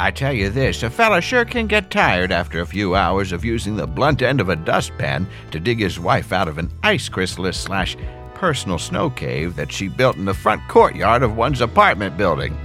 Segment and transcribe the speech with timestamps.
[0.00, 3.44] I tell you this, a fella sure can get tired after a few hours of
[3.44, 7.08] using the blunt end of a dustpan to dig his wife out of an ice
[7.08, 7.96] chrysalis slash
[8.32, 12.56] personal snow cave that she built in the front courtyard of one's apartment building.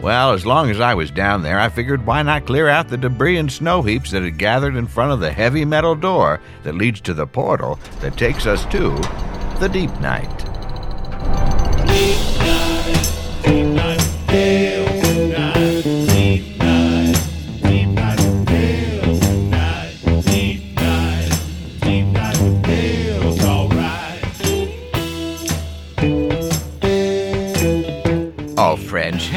[0.00, 2.96] Well, as long as I was down there, I figured why not clear out the
[2.96, 6.74] debris and snow heaps that had gathered in front of the heavy metal door that
[6.74, 8.90] leads to the portal that takes us to
[9.60, 10.49] the Deep Night.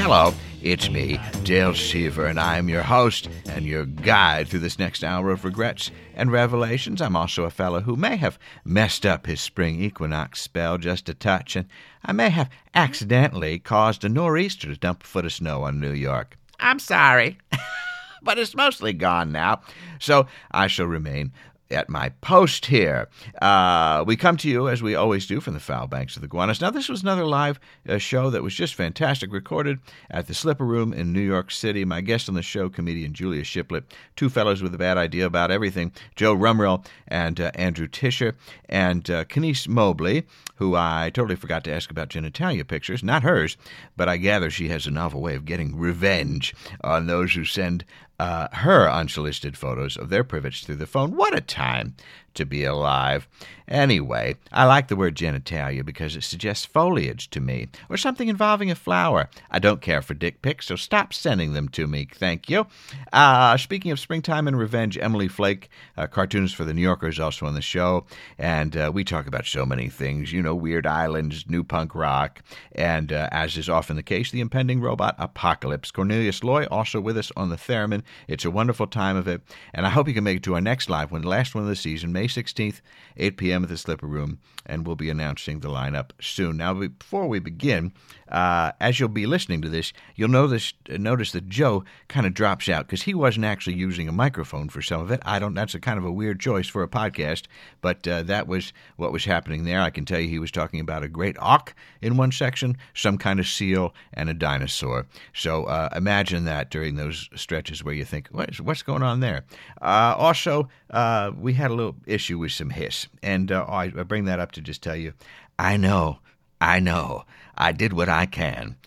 [0.03, 0.33] Hello.
[0.61, 5.01] It's me, Dale Seaver, and I am your host and your guide through this next
[5.01, 7.01] hour of regrets and revelations.
[7.01, 11.13] I'm also a fellow who may have messed up his spring equinox spell just a
[11.13, 11.69] touch, and
[12.03, 15.93] I may have accidentally caused a nor'easter to dump a foot of snow on New
[15.93, 16.37] York.
[16.59, 17.37] I'm sorry.
[18.21, 19.61] but it's mostly gone now,
[19.99, 21.31] so I shall remain
[21.71, 23.09] at my post here.
[23.41, 26.27] Uh, we come to you, as we always do, from the foul banks of the
[26.27, 26.61] Gowanus.
[26.61, 30.65] Now, this was another live uh, show that was just fantastic, recorded at the Slipper
[30.65, 31.85] Room in New York City.
[31.85, 35.51] My guest on the show, comedian Julia Shiplett, two fellows with a bad idea about
[35.51, 38.35] everything, Joe Rumrill and uh, Andrew Tisher,
[38.69, 43.57] and uh, Kenice Mobley, who I totally forgot to ask about genitalia pictures, not hers,
[43.97, 47.85] but I gather she has a novel way of getting revenge on those who send
[48.19, 51.15] uh, her unsolicited photos of their privates through the phone.
[51.15, 51.95] What a time
[52.35, 53.27] to be alive.
[53.67, 58.69] Anyway, I like the word genitalia because it suggests foliage to me, or something involving
[58.69, 59.29] a flower.
[59.49, 62.67] I don't care for dick pics, so stop sending them to me, thank you.
[63.13, 67.19] Uh, speaking of springtime and revenge, Emily Flake, uh, cartoonist for The New Yorker, is
[67.19, 68.05] also on the show,
[68.37, 72.43] and uh, we talk about so many things, you know, Weird Islands, new punk rock,
[72.73, 75.89] and uh, as is often the case, the impending robot apocalypse.
[75.89, 78.03] Cornelius Loy also with us on the Theremin.
[78.27, 79.41] It's a wonderful time of it,
[79.73, 81.63] and I hope you can make it to our next live one, the last one
[81.63, 82.81] of the season, May 16th,
[83.17, 83.63] 8 p.m.
[83.63, 86.57] at the Slipper Room, and we'll be announcing the lineup soon.
[86.57, 87.93] Now, before we begin,
[88.29, 92.69] uh, as you'll be listening to this, you'll notice notice that Joe kind of drops
[92.69, 95.21] out because he wasn't actually using a microphone for some of it.
[95.25, 95.53] I don't.
[95.53, 97.43] That's a kind of a weird choice for a podcast,
[97.81, 99.81] but uh, that was what was happening there.
[99.81, 103.17] I can tell you he was talking about a great auk in one section, some
[103.17, 105.05] kind of seal, and a dinosaur.
[105.33, 109.45] So uh, imagine that during those stretches where you think, what's, what's going on there?
[109.81, 114.03] Uh, also, uh, we had a little issue with some hiss, and uh, I, I
[114.03, 115.13] bring that up to just tell you,
[115.59, 116.19] I know,
[116.59, 117.25] I know.
[117.55, 118.77] I did what I can.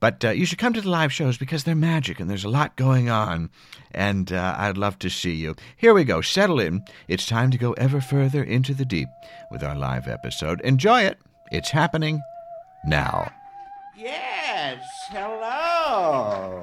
[0.00, 2.48] But uh, you should come to the live shows because they're magic and there's a
[2.50, 3.50] lot going on.
[3.90, 5.54] And uh, I'd love to see you.
[5.76, 6.20] Here we go.
[6.20, 6.84] Settle in.
[7.08, 9.08] It's time to go ever further into the deep
[9.50, 10.60] with our live episode.
[10.60, 11.18] Enjoy it.
[11.50, 12.20] It's happening
[12.84, 13.32] now.
[13.96, 14.84] Yes.
[15.08, 16.62] Hello.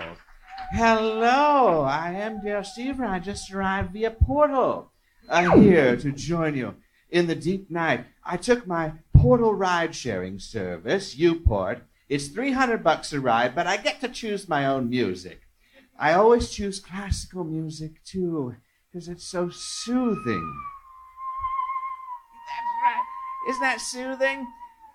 [0.71, 1.81] Hello.
[1.81, 3.05] I am Dale Seaver.
[3.05, 4.91] I just arrived via portal.
[5.29, 6.75] I'm here to join you
[7.09, 8.05] in the deep night.
[8.23, 11.81] I took my portal ride sharing service, Uport.
[12.07, 15.41] It's 300 bucks a ride, but I get to choose my own music.
[15.97, 18.55] I always choose classical music too,
[18.91, 20.57] because it's so soothing.
[22.47, 23.03] That's right.
[23.49, 24.47] Isn't that soothing?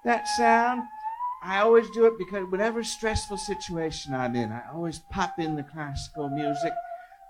[0.04, 0.82] That sound?
[1.42, 5.62] I always do it because whatever stressful situation I'm in, I always pop in the
[5.62, 6.72] classical music,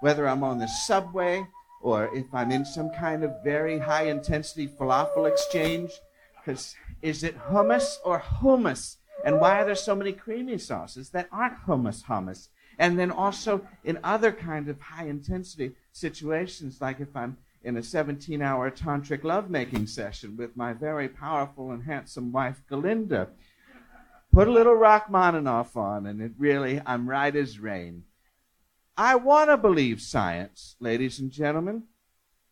[0.00, 1.46] whether I'm on the subway
[1.86, 5.92] or if I'm in some kind of very high intensity falafel exchange.
[6.34, 8.97] Because is it hummus or hummus?
[9.24, 12.48] And why are there so many creamy sauces that aren't hummus hummus?
[12.76, 17.84] And then also in other kind of high intensity situations, like if I'm in a
[17.84, 23.28] 17 hour tantric lovemaking session with my very powerful and handsome wife, Galinda.
[24.32, 28.02] Put a little Rachmaninoff on, and it really, I'm right as rain.
[28.96, 31.84] I want to believe science, ladies and gentlemen.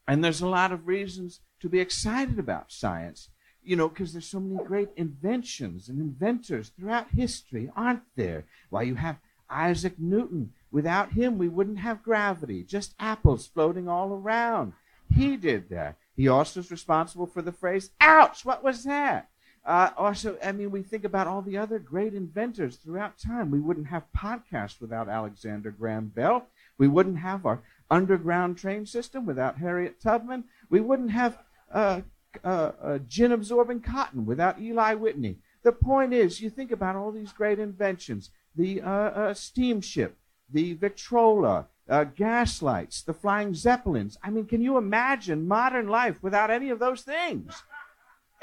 [0.06, 3.30] And there's a lot of reasons to be excited about science
[3.64, 8.44] you know, because there's so many great inventions and inventors throughout history, aren't there?
[8.68, 9.16] Why, you have
[9.48, 10.52] Isaac Newton.
[10.70, 14.74] Without him, we wouldn't have gravity, just apples floating all around.
[15.14, 15.96] He did that.
[16.16, 19.28] He also is responsible for the phrase, ouch, what was that?
[19.64, 23.50] Uh, also, I mean, we think about all the other great inventors throughout time.
[23.50, 26.46] We wouldn't have podcasts without Alexander Graham Bell.
[26.76, 30.44] We wouldn't have our underground train system without Harriet Tubman.
[30.68, 31.38] We wouldn't have
[31.72, 32.02] uh,
[32.42, 35.38] uh, uh, gin absorbing cotton without Eli Whitney.
[35.62, 40.16] The point is, you think about all these great inventions the uh, uh steamship,
[40.48, 41.66] the Victrola,
[42.14, 44.16] gas lights, the flying zeppelins.
[44.22, 47.62] I mean, can you imagine modern life without any of those things?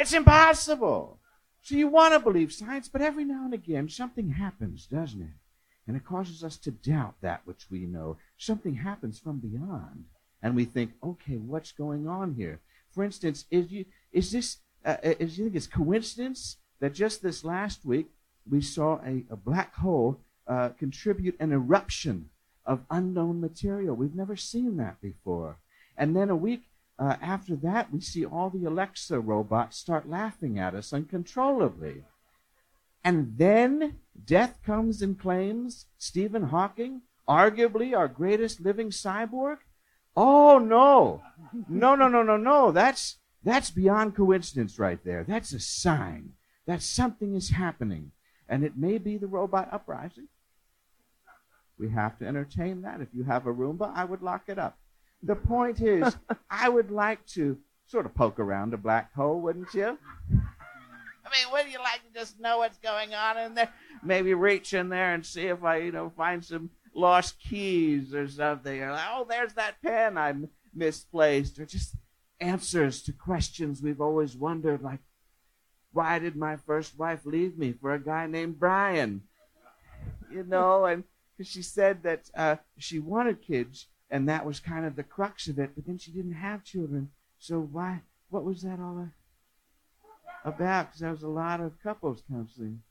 [0.02, 1.20] It's impossible.
[1.62, 5.38] So you want to believe science, but every now and again something happens, doesn't it?
[5.86, 8.18] And it causes us to doubt that which we know.
[8.36, 10.06] Something happens from beyond.
[10.42, 12.62] And we think, okay, what's going on here?
[12.90, 17.22] For instance, is, you, is this, uh, uh is you think it's coincidence that just
[17.22, 18.08] this last week
[18.50, 22.32] we saw a, a black hole uh, contribute an eruption
[22.66, 23.96] of unknown material?
[23.96, 25.58] We've never seen that before.
[25.96, 30.60] And then a week uh, after that, we see all the Alexa robots start laughing
[30.60, 32.04] at us uncontrollably.
[33.04, 39.58] And then death comes and claims Stephen Hawking, arguably our greatest living cyborg.
[40.16, 41.22] Oh no,
[41.68, 42.72] no, no, no, no, no.
[42.72, 45.24] That's that's beyond coincidence right there.
[45.24, 46.34] That's a sign
[46.68, 48.12] that something is happening,
[48.48, 50.28] and it may be the robot uprising.
[51.80, 53.02] We have to entertain that.
[53.02, 54.78] If you have a Roomba, I would lock it up.
[55.24, 56.16] The point is,
[56.50, 57.58] I would like to
[57.88, 59.98] sort of poke around a black hole, wouldn't you?
[60.30, 63.70] I mean, wouldn't you like to just know what's going on in there?
[64.04, 68.28] Maybe reach in there and see if I, you know, find some lost keys or
[68.28, 68.82] something.
[68.82, 70.34] Or like, oh, there's that pen I
[70.74, 71.60] misplaced.
[71.60, 71.96] Or just
[72.40, 75.00] answers to questions we've always wondered, like,
[75.94, 79.24] why did my first wife leave me for a guy named Brian?
[80.32, 81.04] You know, and
[81.42, 85.58] she said that uh, she wanted kids, and that was kind of the crux of
[85.58, 85.72] it.
[85.74, 87.10] But then she didn't have children,
[87.40, 88.02] so why?
[88.30, 89.10] What was that all
[90.44, 90.90] about?
[90.90, 92.82] Because there was a lot of couples counseling.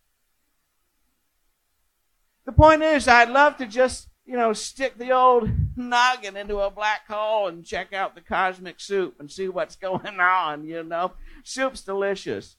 [2.47, 6.71] The point is, I'd love to just you know stick the old noggin into a
[6.71, 10.65] black hole and check out the cosmic soup and see what's going on.
[10.65, 11.13] You know,
[11.45, 12.57] soup's delicious.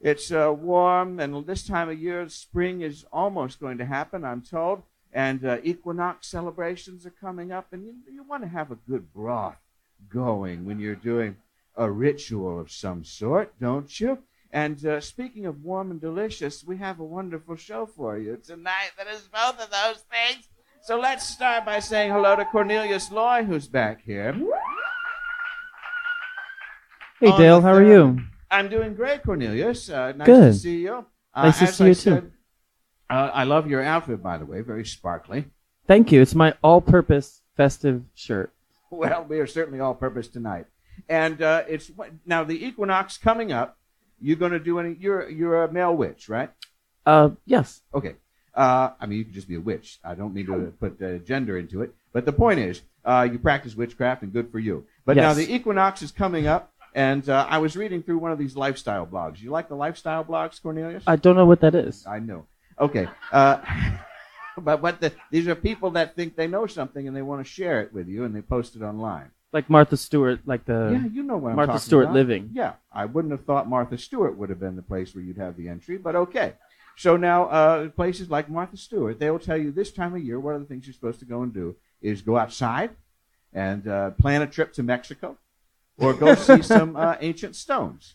[0.00, 4.42] It's uh, warm, and this time of year, spring is almost going to happen, I'm
[4.42, 4.82] told
[5.12, 9.12] and uh, equinox celebrations are coming up, and you, you want to have a good
[9.12, 9.56] broth
[10.08, 11.36] going when you're doing
[11.76, 14.18] a ritual of some sort, don't you?
[14.52, 18.92] And uh, speaking of warm and delicious, we have a wonderful show for you tonight
[18.98, 20.48] that is both of those things.
[20.82, 24.34] So let's start by saying hello to Cornelius Loy, who's back here.
[27.20, 28.20] Hey, Dale, how are you?
[28.50, 29.88] I'm doing great, Cornelius.
[29.88, 30.52] Uh, nice Good.
[30.52, 31.06] to see you.
[31.32, 32.32] Uh, nice to see I you, said, too.
[33.12, 34.62] Uh, I love your outfit, by the way.
[34.62, 35.44] Very sparkly.
[35.86, 36.22] Thank you.
[36.22, 38.50] It's my all-purpose festive shirt.
[38.90, 40.64] Well, we are certainly all-purpose tonight,
[41.10, 41.90] and uh, it's
[42.24, 43.76] now the equinox coming up.
[44.18, 44.96] You're going to do any?
[44.98, 46.50] You're you're a male witch, right?
[47.04, 47.82] Uh, yes.
[47.92, 48.14] Okay.
[48.54, 49.98] Uh, I mean, you could just be a witch.
[50.02, 53.38] I don't mean to put uh, gender into it, but the point is, uh, you
[53.38, 54.86] practice witchcraft, and good for you.
[55.04, 55.22] But yes.
[55.22, 58.56] now the equinox is coming up, and uh, I was reading through one of these
[58.56, 59.40] lifestyle blogs.
[59.42, 61.04] You like the lifestyle blogs, Cornelius?
[61.06, 62.06] I don't know what that is.
[62.06, 62.46] I know.
[62.78, 63.08] Okay.
[63.30, 63.58] Uh,
[64.58, 67.50] but what the, these are people that think they know something and they want to
[67.50, 69.30] share it with you and they post it online.
[69.52, 72.14] Like Martha Stewart, like the yeah, you know what Martha Stewart about.
[72.14, 72.50] living.
[72.54, 75.58] Yeah, I wouldn't have thought Martha Stewart would have been the place where you'd have
[75.58, 76.54] the entry, but okay.
[76.96, 80.40] So now, uh, places like Martha Stewart, they will tell you this time of year,
[80.40, 82.90] one of the things you're supposed to go and do is go outside
[83.52, 85.36] and uh, plan a trip to Mexico
[85.98, 88.14] or go see some uh, ancient stones.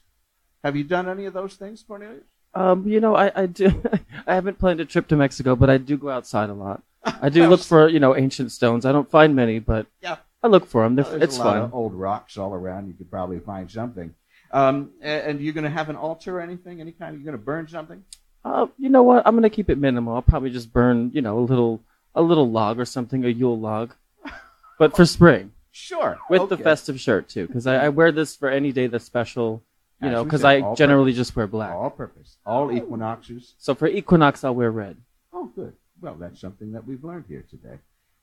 [0.63, 2.23] Have you done any of those things, Cornelius?
[2.53, 3.81] Um, you know, I, I do.
[4.27, 6.81] I haven't planned a trip to Mexico, but I do go outside a lot.
[7.21, 8.85] I do look for you know ancient stones.
[8.85, 10.17] I don't find many, but yeah.
[10.43, 10.95] I look for them.
[10.95, 11.63] Well, there's it's a lot fun.
[11.63, 12.87] Of old rocks all around.
[12.87, 14.13] You could probably find something.
[14.51, 16.79] Um, and, and you're going to have an altar or anything?
[16.79, 17.15] Any kind?
[17.15, 18.03] You're going to burn something?
[18.45, 19.27] Uh, you know what?
[19.27, 20.15] I'm going to keep it minimal.
[20.15, 21.81] I'll probably just burn, you know, a little
[22.15, 23.93] a little log or something, a Yule log,
[24.79, 25.51] but for spring.
[25.71, 26.17] Sure.
[26.29, 26.55] With okay.
[26.55, 29.61] the festive shirt too, because I, I wear this for any day that's special
[30.01, 31.17] you know, because I generally purpose.
[31.17, 31.73] just wear black.
[31.73, 32.37] All purpose.
[32.45, 33.55] All equinoxes.
[33.57, 34.97] So for equinox, I'll wear red.
[35.33, 35.73] Oh, good.
[35.99, 37.79] Well, that's something that we've learned here today.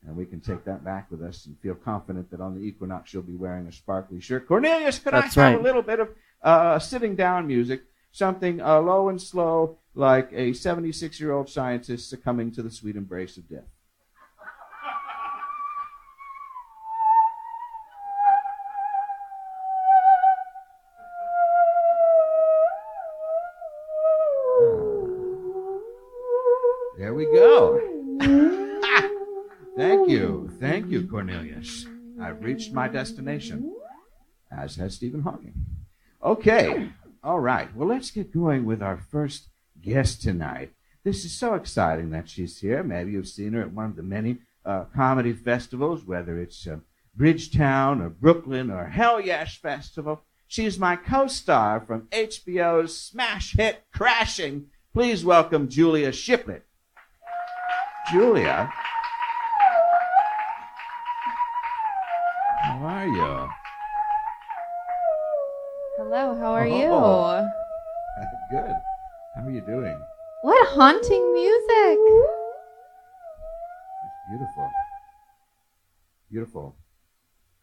[0.06, 3.12] And we can take that back with us and feel confident that on the equinox
[3.12, 4.46] you'll be wearing a sparkly shirt.
[4.46, 5.60] Cornelius, could that's I have right.
[5.60, 6.08] a little bit of
[6.42, 7.82] uh, sitting down music?
[8.12, 12.96] Something uh, low and slow, like a 76 year old scientist succumbing to the sweet
[12.96, 13.64] embrace of death.
[31.26, 31.86] Cornelius.
[32.20, 33.74] I've reached my destination,
[34.50, 35.54] as has Stephen Hawking.
[36.22, 36.90] Okay.
[37.22, 37.74] All right.
[37.74, 39.48] Well, let's get going with our first
[39.80, 40.72] guest tonight.
[41.02, 42.82] This is so exciting that she's here.
[42.82, 46.78] Maybe you've seen her at one of the many uh, comedy festivals, whether it's uh,
[47.14, 50.22] Bridgetown or Brooklyn or Hell Yes Festival.
[50.46, 54.66] She's my co star from HBO's smash hit Crashing.
[54.92, 56.66] Please welcome Julia Shiplett.
[58.10, 58.70] Julia.
[66.14, 67.40] Hello, how are Oh.
[67.42, 67.50] you?
[68.52, 68.71] Good.
[69.35, 70.00] How are you doing?
[70.42, 71.99] What haunting music!
[74.30, 74.71] Beautiful.
[76.30, 76.76] Beautiful.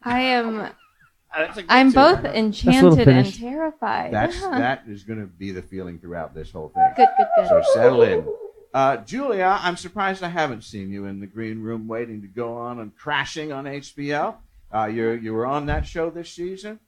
[0.03, 0.67] I am.
[1.33, 1.95] That's a good I'm tune.
[1.95, 4.11] both I enchanted and terrified.
[4.11, 6.91] That's that is going to be the feeling throughout this whole thing.
[6.97, 7.47] good, good, good.
[7.47, 8.27] So settle in.
[8.73, 12.57] Uh, Julia, I'm surprised I haven't seen you in the green room waiting to go
[12.57, 14.35] on and crashing on HBO.
[14.75, 16.81] Uh, you you were on that show this season.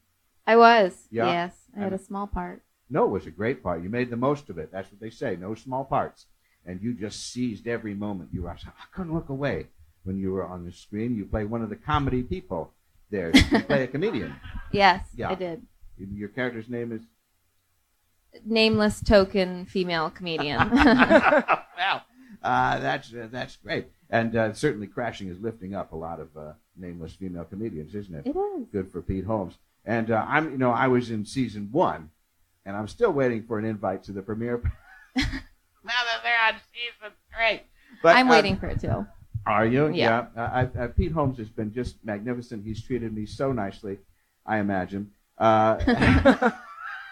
[0.45, 1.07] I was.
[1.11, 1.25] Yeah.
[1.27, 2.61] Yes, I had a small part.
[2.89, 3.81] No, it was a great part.
[3.81, 4.71] You made the most of it.
[4.71, 5.35] That's what they say.
[5.35, 6.25] No small parts.
[6.65, 8.29] And you just seized every moment.
[8.31, 8.49] You were.
[8.51, 8.57] I
[8.93, 9.67] couldn't look away
[10.03, 11.15] when you were on the screen.
[11.15, 12.71] You play one of the comedy people
[13.09, 13.31] there.
[13.33, 14.35] You play a comedian.
[14.71, 15.29] Yes, Yeah.
[15.29, 15.61] I did.
[15.97, 17.01] Your character's name is.
[18.43, 20.57] Nameless token female comedian.
[20.71, 22.01] wow,
[22.41, 23.85] uh, that's uh, that's great.
[24.09, 28.15] And uh, certainly, crashing is lifting up a lot of uh, nameless female comedians, isn't
[28.15, 28.25] it?
[28.25, 28.67] it is.
[28.71, 29.53] Good for Pete Holmes.
[29.85, 32.09] And uh, I'm, you know, I was in season one,
[32.65, 34.61] and I'm still waiting for an invite to the premiere.
[35.15, 35.23] now
[35.83, 37.61] that they're on season three,
[38.01, 39.05] but I'm uh, waiting for it too.
[39.45, 39.89] Are you?
[39.89, 40.27] Yeah.
[40.35, 42.65] Uh, I, uh, Pete Holmes has been just magnificent.
[42.65, 43.97] He's treated me so nicely,
[44.45, 45.11] I imagine.
[45.37, 45.75] Uh,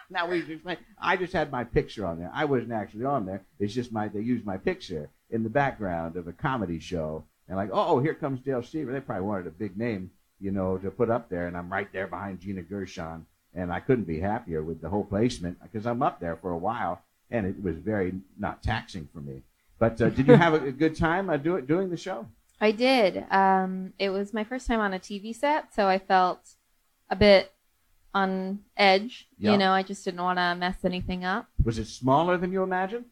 [0.10, 0.78] now we explain.
[0.98, 2.32] I just had my picture on there.
[2.34, 3.44] I wasn't actually on there.
[3.60, 7.58] It's just my they used my picture in the background of a comedy show, and
[7.58, 8.94] like, oh, here comes Dale Seaver.
[8.94, 10.12] They probably wanted a big name,
[10.42, 13.80] you know, to put up there, and I'm right there behind Gina Gershon, and I
[13.80, 17.46] couldn't be happier with the whole placement because I'm up there for a while, and
[17.46, 19.42] it was very not taxing for me.
[19.80, 22.28] But uh, did you have a, good time uh, do, doing the show?
[22.60, 23.26] I did.
[23.32, 26.56] Um, it was my first time on a TV set, so I felt
[27.10, 27.52] a bit
[28.14, 29.28] on edge.
[29.38, 29.52] Yeah.
[29.52, 31.48] You know, I just didn't want to mess anything up.
[31.64, 33.06] Was it smaller than you imagined?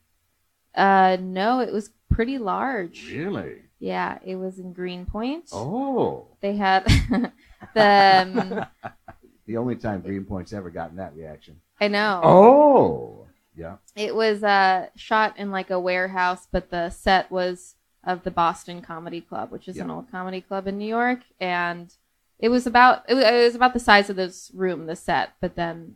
[0.76, 3.12] Uh, no, it was pretty large.
[3.12, 3.64] Really?
[3.80, 5.50] Yeah, it was in Greenpoint.
[5.54, 6.28] Oh.
[6.42, 6.86] They had
[7.74, 8.28] the.
[8.28, 8.66] Um,
[9.46, 11.60] The only time Greenpoint's ever gotten that reaction.
[11.82, 12.22] I know.
[12.24, 13.28] Oh.
[13.56, 13.78] Yeah.
[13.96, 18.84] It was uh, shot in like a warehouse, but the set was of the Boston
[18.84, 21.92] Comedy Club, which is an old comedy club in New York, and
[22.38, 25.96] it was about it was, about the size of this room, the set, but then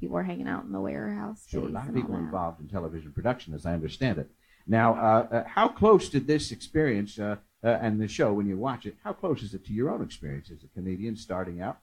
[0.00, 1.44] people were hanging out in the warehouse.
[1.46, 1.68] Sure.
[1.68, 4.30] A lot of people involved in television production, as I understand it.
[4.68, 8.58] Now, uh, uh, how close did this experience uh, uh, and the show, when you
[8.58, 11.78] watch it, how close is it to your own experience as a comedian starting out?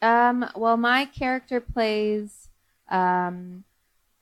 [0.00, 2.48] Um, well, my character plays
[2.88, 3.64] um,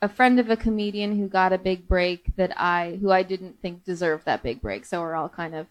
[0.02, 3.60] a friend of a comedian who got a big break that I, who I didn't
[3.60, 4.84] think deserved that big break.
[4.86, 5.66] So we're all kind of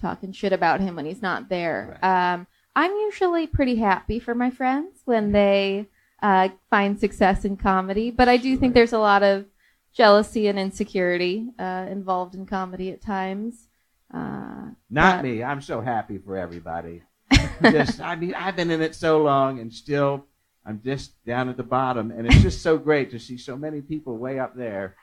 [0.00, 1.98] talking shit about him when he's not there.
[2.02, 2.46] Um,
[2.76, 5.86] I'm usually pretty happy for my friends when they
[6.22, 9.46] uh, find success in comedy, but I do think there's a lot of
[9.96, 13.68] jealousy and insecurity uh, involved in comedy at times.
[14.12, 15.42] Uh, Not But- me.
[15.42, 17.02] I'm so happy for everybody.
[17.62, 20.26] just, I mean, I've been in it so long, and still,
[20.64, 23.80] I'm just down at the bottom, and it's just so great to see so many
[23.80, 24.94] people way up there,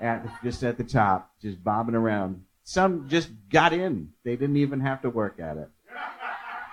[0.00, 2.42] at just at the top, just bobbing around.
[2.64, 5.68] Some just got in; they didn't even have to work at it.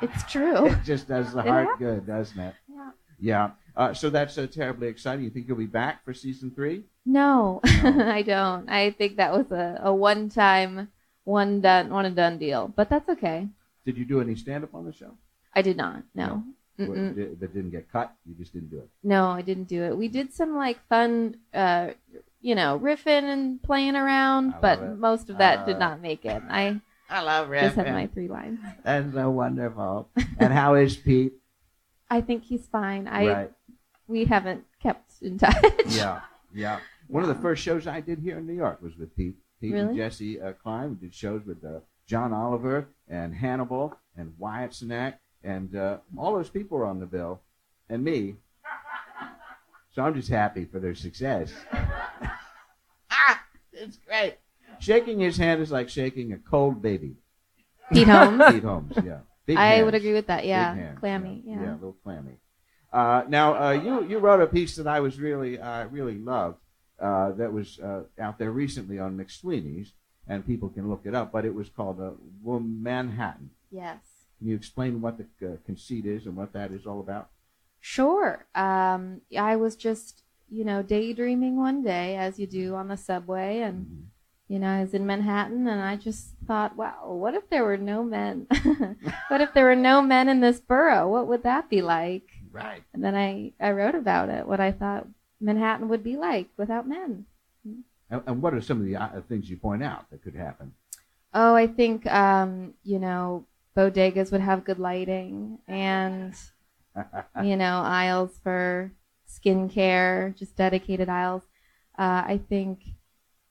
[0.01, 0.65] it's true.
[0.71, 1.79] It just does the It heart happens.
[1.79, 2.55] good, doesn't it?
[2.69, 2.89] Yeah.
[3.19, 3.49] Yeah.
[3.75, 5.23] Uh, so that's so terribly exciting.
[5.23, 6.83] You think you'll be back for season three?
[7.07, 8.11] No, No.
[8.11, 8.69] I don't.
[8.69, 10.89] I think that was a, a one time,
[11.23, 12.67] one done, one and done deal.
[12.75, 13.47] But that's okay.
[13.85, 15.11] Did you do any stand up on the show?
[15.55, 16.03] I did not.
[16.13, 16.43] No.
[16.75, 18.13] What, did- that didn't get cut.
[18.27, 18.89] You just didn't do it.
[19.03, 19.97] No, I didn't do it.
[19.97, 21.91] We did some like fun, uh,
[22.41, 26.25] you know, riffing and playing around, I but most of that Uh, did not make
[26.25, 26.43] it.
[26.49, 27.61] I I love riffing.
[27.61, 28.59] just had my three lines.
[28.83, 30.09] That's so wonderful.
[30.39, 31.33] and how is Pete?
[32.09, 33.07] I think he's fine.
[33.07, 33.51] I right.
[34.07, 35.55] we haven't kept in touch.
[35.87, 36.19] Yeah.
[36.53, 36.79] Yeah.
[37.07, 39.35] One of the first shows I did here in New York was with Pete.
[39.59, 40.89] Pete and Jessi uh, Klein.
[40.91, 46.33] We did shows with uh, John Oliver and Hannibal and Wyatt Cenac and uh, all
[46.35, 47.41] those people were on the bill,
[47.89, 48.35] and me.
[49.93, 51.51] So I'm just happy for their success.
[53.09, 54.35] ah, it's great.
[54.79, 57.15] Shaking his hand is like shaking a cold baby.
[57.91, 58.43] Pete Holmes.
[58.51, 59.19] Pete Holmes, yeah.
[59.45, 59.85] Big I hands.
[59.85, 60.41] would agree with that.
[60.41, 61.41] Big Yeah, hands, clammy.
[61.45, 61.71] Yeah, Yeah.
[61.71, 62.37] a little clammy.
[62.91, 66.59] Uh, now, uh, you you wrote a piece that I was really uh, really loved.
[66.99, 69.93] Uh, that was uh, out there recently on McSweeney's,
[70.27, 71.31] and people can look it up.
[71.31, 72.11] But it was called uh,
[72.45, 73.49] Womanhattan.
[73.71, 73.99] Yes.
[74.39, 77.29] Can you explain what the uh, conceit is and what that is all about?
[77.79, 78.45] Sure.
[78.55, 83.61] Um, I was just, you know, daydreaming one day, as you do on the subway,
[83.61, 84.03] and Mhm.
[84.47, 87.77] you know, I was in Manhattan, and I just thought, wow, what if there were
[87.77, 88.47] no men?
[89.27, 91.07] what if there were no men in this borough?
[91.09, 92.29] What would that be like?
[92.51, 92.81] Right.
[92.93, 95.05] And then I, I wrote about it, what I thought
[95.39, 97.25] Manhattan would be like without men.
[98.09, 100.73] And, and what are some of the uh, things you point out that could happen?
[101.33, 106.33] Oh, I think, um, you know, bodegas would have good lighting, and
[107.43, 108.91] you know, aisles for
[109.29, 111.43] skincare, just dedicated aisles.
[111.97, 112.79] Uh, I think,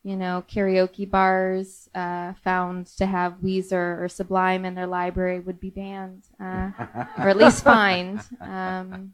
[0.02, 5.60] you know, karaoke bars uh, found to have Weezer or Sublime in their library would
[5.60, 6.70] be banned, uh,
[7.18, 8.20] or at least fined.
[8.40, 9.12] Um,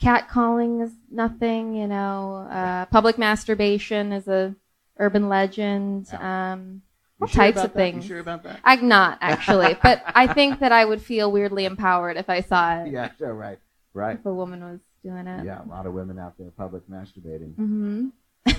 [0.00, 2.48] catcalling is nothing, you know.
[2.50, 4.54] Uh, public masturbation is a
[4.98, 6.12] urban legend.
[6.14, 6.82] Um,
[7.20, 7.86] all sure types of that?
[7.86, 8.06] You things.
[8.06, 8.60] sure about that?
[8.64, 12.82] I'm not actually, but I think that I would feel weirdly empowered if I saw
[12.82, 12.90] it.
[12.90, 13.58] Yeah, sure, right,
[13.92, 14.18] right.
[14.18, 15.44] If a woman was doing it.
[15.44, 17.54] Yeah, a lot of women out there public masturbating.
[17.54, 18.08] hmm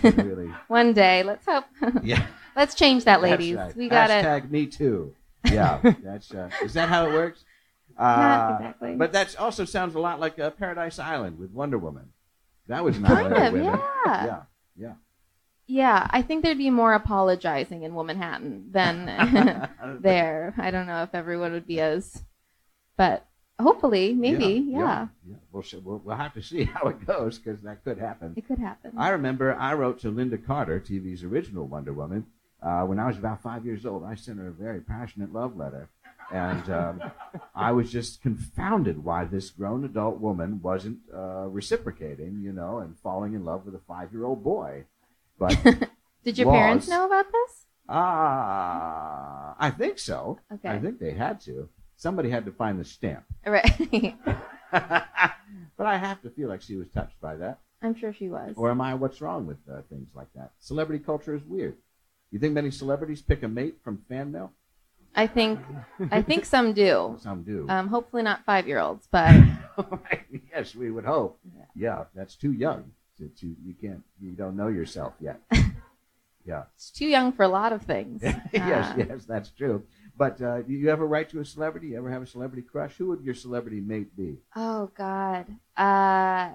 [0.04, 0.52] really.
[0.68, 1.66] One day, let's hope.
[2.04, 2.26] Yeah.
[2.56, 3.56] let's change that, ladies.
[3.56, 3.76] right.
[3.76, 4.24] We got it.
[4.24, 5.16] Hashtag me too.
[5.46, 7.46] Yeah, that's uh, is that how it works?
[8.01, 8.96] Uh, exactly.
[8.96, 12.10] But that also sounds a lot like uh, Paradise Island with Wonder Woman.
[12.67, 13.63] That was an Kind of women.
[13.65, 14.25] yeah.
[14.25, 14.41] yeah,
[14.75, 14.93] yeah.
[15.67, 19.05] Yeah, I think there'd be more apologizing in Womanhattan than
[20.01, 20.53] there.
[20.58, 22.24] I don't know if everyone would be as,
[22.98, 23.25] but
[23.60, 25.36] hopefully, maybe, yeah, yeah.
[25.51, 28.34] We'll, we'll we'll have to see how it goes because that could happen.
[28.36, 28.91] it could happen.
[28.98, 32.25] I remember I wrote to Lynda Carter, TV's original Wonder Woman,
[32.62, 34.03] uh, when I was about five years old.
[34.03, 35.88] I sent her a very passionate love letter.
[36.32, 37.02] And um,
[37.56, 42.98] I was just confounded why this grown adult woman wasn't uh, reciprocating, you know, and
[43.00, 44.86] falling in love with a five year old boy.
[45.38, 45.58] But
[46.24, 47.66] Did your was- parents know about this?
[47.90, 50.40] ah, I think so.
[50.54, 50.70] Okay.
[50.70, 51.68] I think they had to.
[51.98, 53.26] Somebody had to find the stamp.
[53.46, 54.16] Right.
[54.72, 57.60] but I have to feel like she was touched by that.
[57.82, 58.54] I'm sure she was.
[58.56, 60.52] Or am I what's wrong with uh, things like that?
[60.60, 61.78] Celebrity culture is weird.
[62.32, 64.54] You think many celebrities pick a mate from fan mail?
[65.15, 65.60] I think,
[66.10, 67.18] I think some do.
[67.22, 67.65] Some do.
[67.68, 69.36] Um, hopefully not five year olds, but
[70.53, 71.39] yes, we would hope.
[71.75, 72.91] Yeah, that's too young.
[73.18, 74.03] To, to, you can't.
[74.22, 75.41] You don't know yourself yet.
[76.44, 76.63] Yeah.
[76.75, 78.24] it's too young for a lot of things.
[78.24, 79.84] yes, Uh, yes, that's true.
[80.18, 81.89] But uh, do you ever write to a celebrity?
[81.89, 82.96] You ever have a celebrity crush?
[82.98, 84.38] Who would your celebrity mate be?
[84.56, 85.46] Oh God.
[85.77, 86.50] Uh,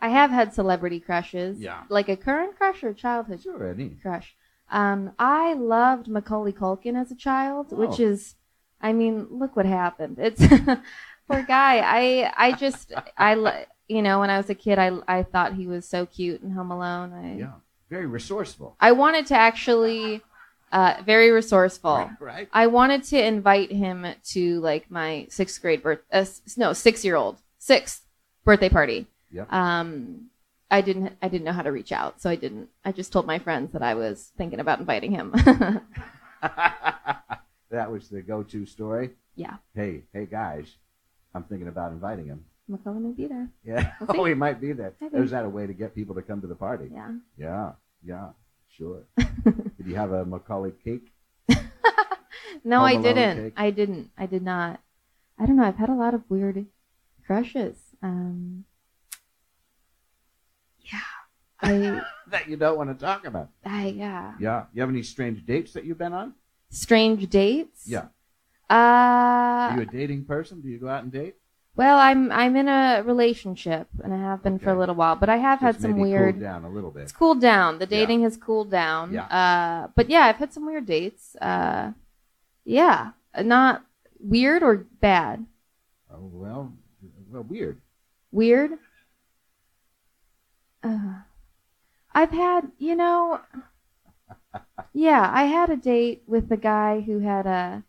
[0.00, 1.60] I have had celebrity crushes.
[1.60, 1.84] Yeah.
[1.88, 3.90] Like a current crush or a childhood Sure, any.
[4.02, 4.34] crush.
[4.70, 8.04] Um, I loved Macaulay Culkin as a child, which Oh.
[8.04, 8.34] is,
[8.80, 10.18] I mean, look what happened.
[10.18, 10.40] It's
[11.28, 11.78] poor guy.
[11.84, 15.66] I I just I you know when I was a kid I I thought he
[15.66, 17.12] was so cute in Home Alone.
[17.12, 17.52] I Yeah,
[17.90, 18.76] very resourceful.
[18.80, 20.22] I wanted to actually,
[20.72, 21.94] uh, very resourceful.
[21.96, 22.48] Right, right.
[22.52, 26.24] I wanted to invite him to like my sixth grade birth, uh,
[26.56, 28.02] no, six year old, sixth
[28.44, 29.06] birthday party.
[29.30, 29.52] Yep.
[29.52, 30.30] Um,
[30.70, 32.68] I didn't, I didn't know how to reach out, so I didn't.
[32.84, 35.32] I just told my friends that I was thinking about inviting him.
[37.70, 39.10] that was the go-to story.
[39.34, 40.76] yeah, Hey, hey guys,
[41.34, 42.44] I'm thinking about inviting him.
[42.68, 43.48] Macaulay may be there.
[43.64, 43.92] Yeah.
[44.00, 44.20] We'll.
[44.20, 44.94] Oh, he might be there.
[45.12, 46.90] Is that a way to get people to come to the party?
[46.92, 47.12] Yeah.
[47.38, 47.72] Yeah.
[48.04, 48.28] Yeah.
[48.68, 49.04] Sure.
[49.16, 51.12] Did you have a Macaulay cake?
[52.64, 53.36] No, I didn't.
[53.44, 53.52] cake?
[53.56, 54.10] I didn't.
[54.18, 54.80] I did not.
[55.38, 55.62] I don't know.
[55.64, 56.66] I've had a lot of weird
[57.24, 57.76] crushes.
[58.02, 58.64] Um.
[61.60, 63.50] I, That you don't want to talk about.
[63.64, 64.34] I, yeah.
[64.40, 64.64] Yeah.
[64.74, 66.34] You have any strange dates that you've been on?
[66.70, 67.84] Strange dates.
[67.86, 68.06] Yeah.
[68.68, 70.60] Uh, Are you a dating person?
[70.60, 71.36] Do you go out and date?
[71.76, 75.28] well, I'm I'm in a relationship and I have been for a little while, but
[75.28, 76.34] I have had Just some maybe weird.
[76.34, 77.02] cooled down a little bit.
[77.04, 77.78] It's cooled down.
[77.78, 77.90] The Yeah.
[78.00, 79.12] dating has cooled down.
[79.12, 79.26] Yeah.
[79.26, 81.36] Uh, but yeah, I've had some weird dates.
[81.36, 81.92] Uh,
[82.64, 83.84] yeah, not
[84.18, 85.44] weird or bad.
[86.10, 86.72] Oh well,
[87.30, 87.80] well, weird.
[88.32, 88.78] Weird.
[90.82, 91.20] Uh,
[92.16, 93.40] I've had, you know,
[94.94, 97.82] yeah, I had a date with a guy who had a,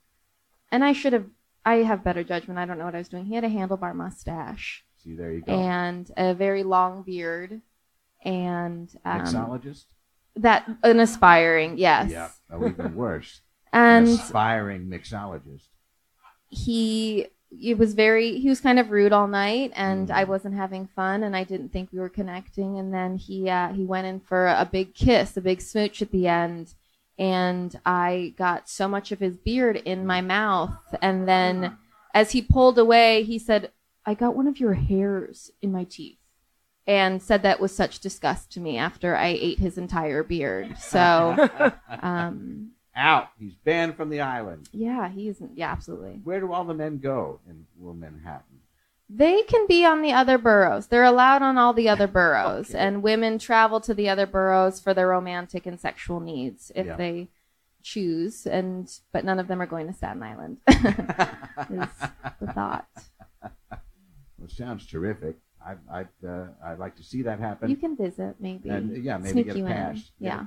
[0.69, 1.27] and I should have,
[1.65, 2.59] I have better judgment.
[2.59, 3.25] I don't know what I was doing.
[3.25, 5.53] He had a handlebar mustache See, there you go.
[5.53, 7.61] and a very long beard,
[8.25, 9.85] and um, Mixologist.
[10.35, 12.29] that an aspiring, yes, Yeah.
[12.51, 13.39] Oh, even worse.
[13.71, 15.67] An and aspiring mixologist.
[16.49, 20.13] he it was very he was kind of rude all night and Mm.
[20.13, 22.77] i wasn't having fun and i didn't think we were connecting.
[22.77, 26.11] And then he uh, he went in for a big kiss a big smooch at
[26.11, 26.73] the end.
[27.17, 30.75] And i got so much of his beard in my mouth.
[31.01, 31.77] And then
[32.13, 33.71] as he pulled away he said
[34.05, 36.19] i got one of your hairs in my teeth
[36.85, 40.77] and said that was such disgust to me after i ate his entire beard.
[40.77, 41.47] So
[42.01, 43.29] um Out.
[43.39, 44.67] He's banned from the island.
[44.73, 48.59] yeah he's yeah absolutely Where do all the men go in well, Manhattan?
[49.09, 50.87] They can be on the other boroughs.
[50.87, 52.79] They're allowed on all the other boroughs, Okay.
[52.79, 56.95] and women travel to the other boroughs for their romantic and sexual needs if Yeah.
[56.97, 57.29] they
[57.83, 58.45] choose.
[58.45, 60.57] And but none of them are going to Staten Island.
[60.67, 61.87] is
[62.41, 62.87] the thought.
[64.37, 65.37] Well, sounds terrific.
[65.65, 67.69] I'd, I'd, uh, I'd like to see that happen.
[67.69, 68.69] You can visit, maybe.
[68.69, 70.11] and yeah, maybe Sneak get a pass.
[70.19, 70.45] Yeah.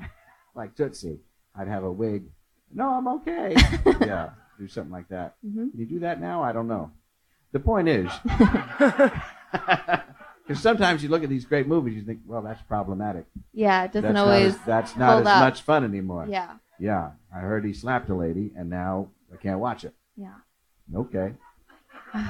[0.54, 1.18] like Tootsie.
[1.54, 2.24] I'd have a wig.
[2.72, 3.54] No, I'm okay.
[4.00, 5.34] yeah, do something like that.
[5.44, 6.42] hmm Can you do that now?
[6.42, 6.90] I don't know.
[7.52, 8.10] The point is,
[10.46, 13.24] Because sometimes you look at these great movies, you think, well, that's problematic.
[13.52, 14.54] Yeah, it doesn't that's always.
[14.54, 15.40] Not as, that's not as up.
[15.40, 16.26] much fun anymore.
[16.28, 19.94] Yeah, Yeah, I heard he slapped a lady, and now I can't watch it.
[20.16, 20.34] yeah.
[20.94, 21.34] Okay.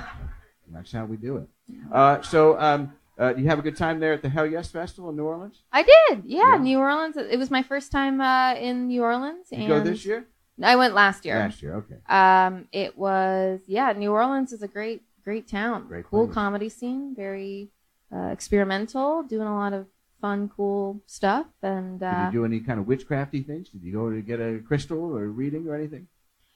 [0.72, 1.48] That's how we do it.
[1.90, 5.08] Uh, so, um, uh, you have a good time there at the Hell Yes Festival
[5.10, 5.62] in New Orleans?
[5.72, 6.24] I did.
[6.26, 6.62] Yeah, Yeah.
[6.62, 7.16] New Orleans.
[7.16, 9.46] It was my first time uh, in New Orleans.
[9.50, 10.26] You and go this year?
[10.64, 11.38] I went last year.
[11.38, 11.96] Last year, okay.
[12.08, 13.92] Um, it was yeah.
[13.92, 15.86] New Orleans is a great, great town.
[15.88, 16.34] Great cool place.
[16.34, 17.14] comedy scene.
[17.16, 17.68] Very
[18.14, 19.22] uh, experimental.
[19.22, 19.86] Doing a lot of
[20.20, 21.46] fun, cool stuff.
[21.62, 23.68] And Did uh, you do any kind of witchcrafty things?
[23.70, 26.08] Did you go to get a crystal or a reading or anything?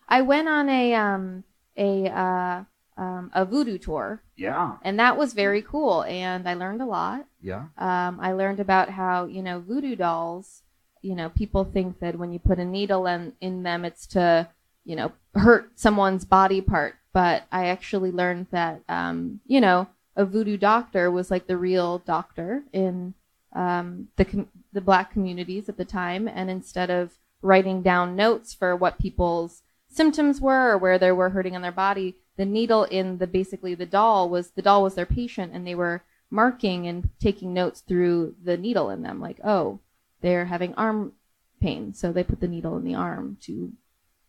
[0.09, 1.45] I went on a um
[1.77, 2.65] a uh,
[2.97, 4.77] um, a voodoo tour, Yeah.
[4.83, 6.05] and that was very cool.
[6.05, 7.27] And I learned a lot.
[7.43, 7.65] Yeah.
[7.77, 10.63] Um, I learned about how you know voodoo dolls.
[11.05, 14.49] You know, people think that when you put a needle in in them, it's to
[14.87, 16.95] you know hurt someone's body part.
[17.13, 21.99] But I actually learned that um, you know a voodoo doctor was like the real
[21.99, 23.13] doctor in
[23.53, 28.55] um, the com- the black communities at the time, and instead of writing down notes
[28.55, 32.85] for what people's symptoms were or where they were hurting on their body, the needle
[32.85, 36.87] in the basically the doll was the doll was their patient, and they were marking
[36.87, 39.81] and taking notes through the needle in them, like oh
[40.25, 41.13] they're having arm
[41.61, 43.73] pain, so they put the needle in the arm to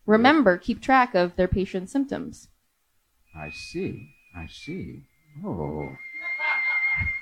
[0.06, 2.50] remember, keep track of their patient's symptoms.
[3.34, 4.10] I see.
[4.36, 5.04] I see.
[5.44, 5.90] Oh.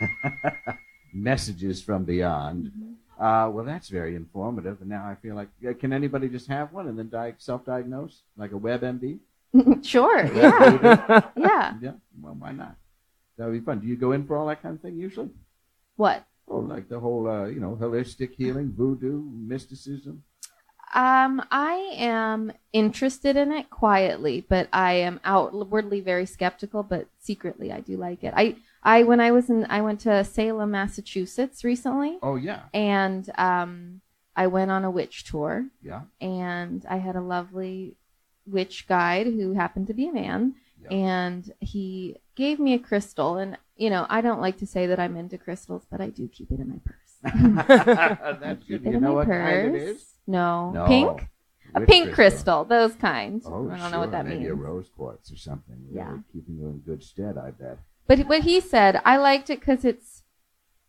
[1.13, 2.71] Messages from beyond.
[3.19, 4.81] Uh, well, that's very informative.
[4.81, 8.53] And now I feel like, can anybody just have one and then di- self-diagnose, like
[8.53, 9.19] a WebMD?
[9.83, 11.73] sure, yeah, yeah.
[11.79, 11.91] Yeah.
[12.19, 12.75] Well, why not?
[13.37, 13.81] That would be fun.
[13.81, 15.29] Do you go in for all that kind of thing usually?
[15.95, 16.25] What?
[16.47, 20.23] Oh, like the whole, uh, you know, holistic healing, voodoo, mysticism.
[20.93, 27.71] Um, I am interested in it quietly, but I am outwardly very skeptical, but secretly
[27.71, 28.33] I do like it.
[28.37, 33.27] I, I when I was in, I went to Salem, Massachusetts recently, Oh yeah, and
[33.39, 34.01] um,
[34.35, 36.01] I went on a witch tour, yeah.
[36.21, 37.95] and I had a lovely
[38.45, 40.53] witch guide who happened to be a man,
[40.83, 40.89] Yeah.
[40.89, 44.99] and he gave me a crystal, and you know I don't like to say that
[44.99, 46.97] I'm into crystals, but I do keep it in my purse.
[48.41, 48.83] That's good.
[48.83, 49.63] You in know my what purse.
[49.63, 50.05] kind it is?
[50.27, 50.71] No.
[50.71, 50.85] No.
[50.85, 51.27] pink.
[51.75, 53.45] A Witch pink crystal, those kinds.
[53.47, 53.89] Oh, I don't sure.
[53.89, 54.51] know what that Maybe means.
[54.51, 55.75] a rose quartz or something.
[55.91, 56.09] Yeah.
[56.09, 57.79] Really keeping you in good stead, I bet.
[58.05, 60.21] But what he said, I liked it because it's,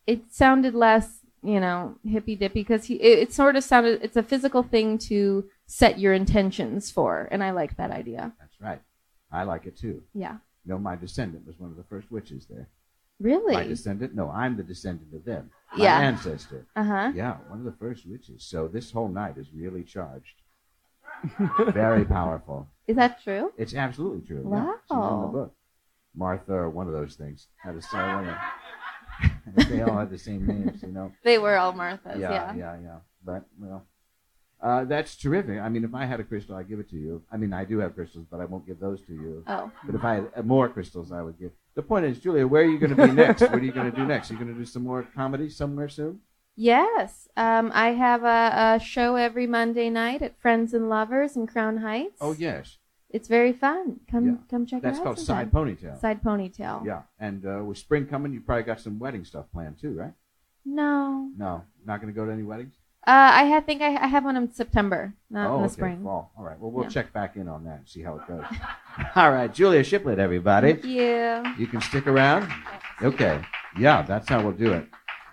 [0.06, 2.60] it sounded less, you know, hippy dippy.
[2.60, 6.90] Because he, it, it sort of sounded, it's a physical thing to set your intentions
[6.90, 8.32] for, and I like that idea.
[8.38, 8.82] That's right.
[9.32, 10.02] I like it too.
[10.12, 10.36] Yeah.
[10.66, 12.68] Know, my descendant was one of the first witches there.
[13.20, 13.54] Really?
[13.54, 14.14] My descendant?
[14.14, 15.50] No, I'm the descendant of them.
[15.76, 15.98] My Yeah.
[15.98, 16.66] ancestor.
[16.74, 17.12] Uh huh.
[17.14, 18.44] Yeah, one of the first witches.
[18.44, 20.42] So this whole night is really charged.
[21.72, 22.68] Very powerful.
[22.86, 23.52] Is that true?
[23.56, 24.46] It's absolutely true.
[24.50, 25.54] Yeah, she's in the book.
[26.16, 27.48] Martha or one of those things.
[27.56, 28.34] Had a same
[29.68, 31.12] They all had the same names, you know.
[31.22, 32.18] They were all Marthas.
[32.18, 32.54] yeah, Yeah.
[32.56, 32.98] yeah, yeah.
[33.24, 33.86] But well,
[34.64, 35.60] uh, that's terrific.
[35.60, 37.22] I mean, if I had a crystal, I'd give it to you.
[37.30, 39.44] I mean, I do have crystals, but I won't give those to you.
[39.46, 39.70] Oh.
[39.86, 41.52] But if I had uh, more crystals, I would give.
[41.74, 43.42] The point is, Julia, where are you going to be next?
[43.42, 44.30] what are you going to do next?
[44.30, 46.20] Are you going to do some more comedy somewhere soon?
[46.56, 47.28] Yes.
[47.36, 51.78] Um, I have a, a show every Monday night at Friends and Lovers in Crown
[51.78, 52.18] Heights.
[52.20, 52.78] Oh yes,
[53.10, 54.00] It's very fun.
[54.10, 54.34] Come Yeah.
[54.50, 55.04] come check that's it out.
[55.16, 55.50] That's called sometime.
[55.50, 56.00] Side Ponytail.
[56.00, 56.86] Side ponytail.
[56.86, 60.12] Yeah, and uh, with spring coming, you probably got some wedding stuff planned too, right?
[60.64, 61.28] No.
[61.36, 62.74] No, not going to go to any weddings.
[63.06, 65.72] Uh, I ha- think I, I have one in September, not oh, in the okay,
[65.74, 66.02] spring.
[66.02, 66.32] fall.
[66.38, 66.58] All right.
[66.58, 66.90] Well, we'll Yeah.
[66.90, 68.44] check back in on that and see how it goes.
[69.16, 70.72] All right, Julia Shiplett, everybody.
[70.72, 71.42] Thank you.
[71.58, 72.50] You can stick around.
[73.02, 73.42] Okay.
[73.78, 74.86] Yeah, that's how we'll do it.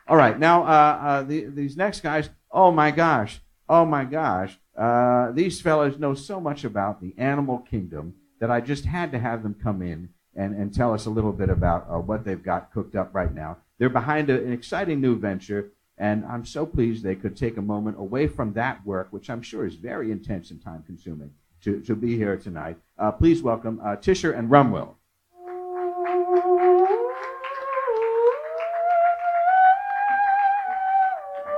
[0.07, 0.37] All right.
[0.37, 0.67] Now, uh,
[1.01, 2.29] uh, the, these next guys.
[2.51, 3.39] Oh my gosh.
[3.69, 4.59] Oh my gosh.
[4.77, 9.19] Uh, these fellas know so much about the animal kingdom that I just had to
[9.19, 12.43] have them come in and, and tell us a little bit about uh, what they've
[12.43, 13.57] got cooked up right now.
[13.77, 17.61] They're behind a, an exciting new venture, and I'm so pleased they could take a
[17.61, 21.29] moment away from that work, which I'm sure is very intense and time consuming,
[21.63, 22.77] to, to be here tonight.
[22.97, 24.95] Uh, please welcome uh, Tisher and Rumrill.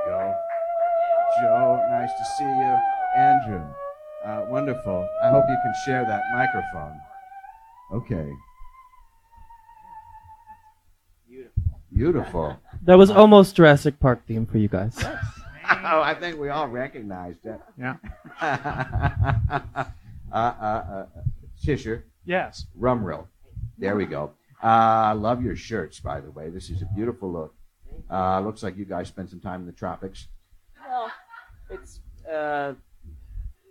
[0.06, 0.36] Joe.
[1.42, 2.78] Joe, nice to see you.
[3.16, 3.64] Andrew,
[4.26, 5.08] uh, wonderful.
[5.24, 7.00] I hope you can share that microphone.
[7.94, 8.30] Okay.
[11.94, 12.58] Beautiful.
[12.84, 14.98] That was almost Jurassic Park theme for you guys.
[15.04, 17.60] oh, I think we all recognized it.
[17.78, 17.96] Yeah.
[18.42, 19.64] uh,
[20.32, 21.06] uh, uh,
[21.64, 22.66] Tisher, Yes.
[22.80, 23.28] Rumrill.
[23.78, 24.32] There we go.
[24.64, 26.50] Uh, I love your shirts, by the way.
[26.50, 27.54] This is a beautiful look.
[28.10, 30.28] Uh, looks like you guys spent some time in the tropics.
[30.88, 31.12] Well,
[31.70, 32.00] it's
[32.32, 32.74] uh,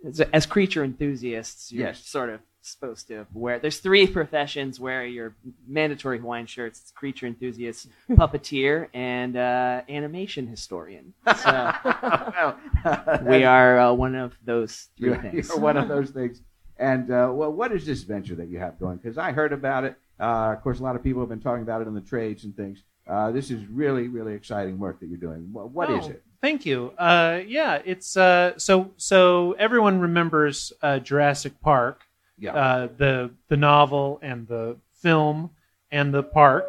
[0.03, 2.05] it's as creature enthusiasts, you're Yes.
[2.05, 3.59] sort of supposed to wear.
[3.59, 5.35] There's three professions where your
[5.67, 11.13] mandatory Hawaiian shirts: it's creature enthusiast, puppeteer, and uh, animation historian.
[11.25, 11.51] So
[11.85, 12.57] well,
[13.25, 15.49] we are uh, one of those three You're, things.
[15.49, 16.41] you're one of those things.
[16.77, 18.97] And uh, well, what is this venture that you have going?
[18.97, 19.95] Because I heard about it.
[20.19, 22.43] Uh, of course, a lot of people have been talking about it in the trades
[22.45, 22.83] and things.
[23.07, 25.49] Uh, this is really, really exciting work that you're doing.
[25.51, 26.23] What, what is Oh, it?
[26.41, 26.91] Thank you.
[26.97, 29.53] Uh, yeah, it's uh, so so.
[29.53, 32.01] Everyone remembers uh, Jurassic Park,
[32.43, 32.53] Yeah.
[32.53, 35.51] uh, the the novel and the film
[35.91, 36.65] and the park.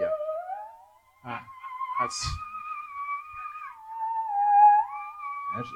[0.00, 0.08] Yeah.
[1.24, 1.42] Ah,
[2.00, 2.26] that's
[5.54, 5.72] That's-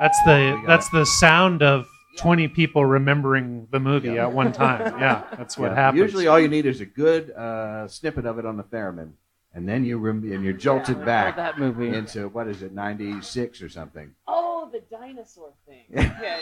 [0.00, 4.26] that's the that's the sound of twenty people remembering the movie Yeah.
[4.26, 4.98] at one time.
[5.00, 5.74] Yeah, that's what yeah.
[5.76, 6.00] happens.
[6.00, 9.12] Usually, all you need is a good uh, snippet of it on the theremin,
[9.56, 11.88] and then you rem- and you're jolted back that movie.
[11.88, 14.14] into what is it, '96 or something?
[14.28, 15.84] Oh, the dinosaur thing.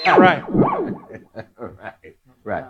[0.05, 0.43] Yeah, right.
[0.49, 1.95] right,
[2.43, 2.65] right.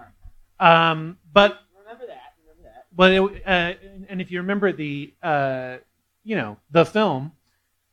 [0.61, 2.35] Um, but Remember that.
[2.41, 2.87] Remember that.
[2.95, 5.79] but it, uh, and if you remember the uh,
[6.23, 7.33] you know the film,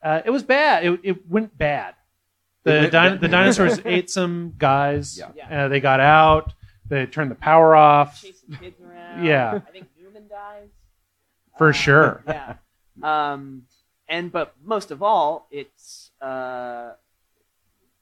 [0.03, 0.85] uh, it was bad.
[0.85, 1.95] It, it went bad.
[2.63, 5.17] The went din- the dinosaurs ate some guys.
[5.17, 5.29] Yeah.
[5.35, 5.65] Yeah.
[5.65, 6.53] Uh, they got out.
[6.85, 8.21] They turned the power off.
[8.21, 9.23] Chasing kids around.
[9.25, 9.53] Yeah.
[9.65, 10.67] I think Newman dies.
[11.57, 12.23] For Uh, sure.
[12.27, 12.55] Yeah.
[13.01, 13.63] Um,
[14.07, 16.93] and but most of all, it's uh,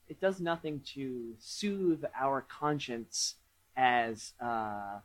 [0.08, 3.36] it does nothing to soothe our conscience
[3.78, 5.00] as uh, uh,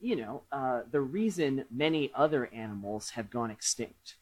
[0.00, 4.16] you know uh, the reason many other animals have gone extinct.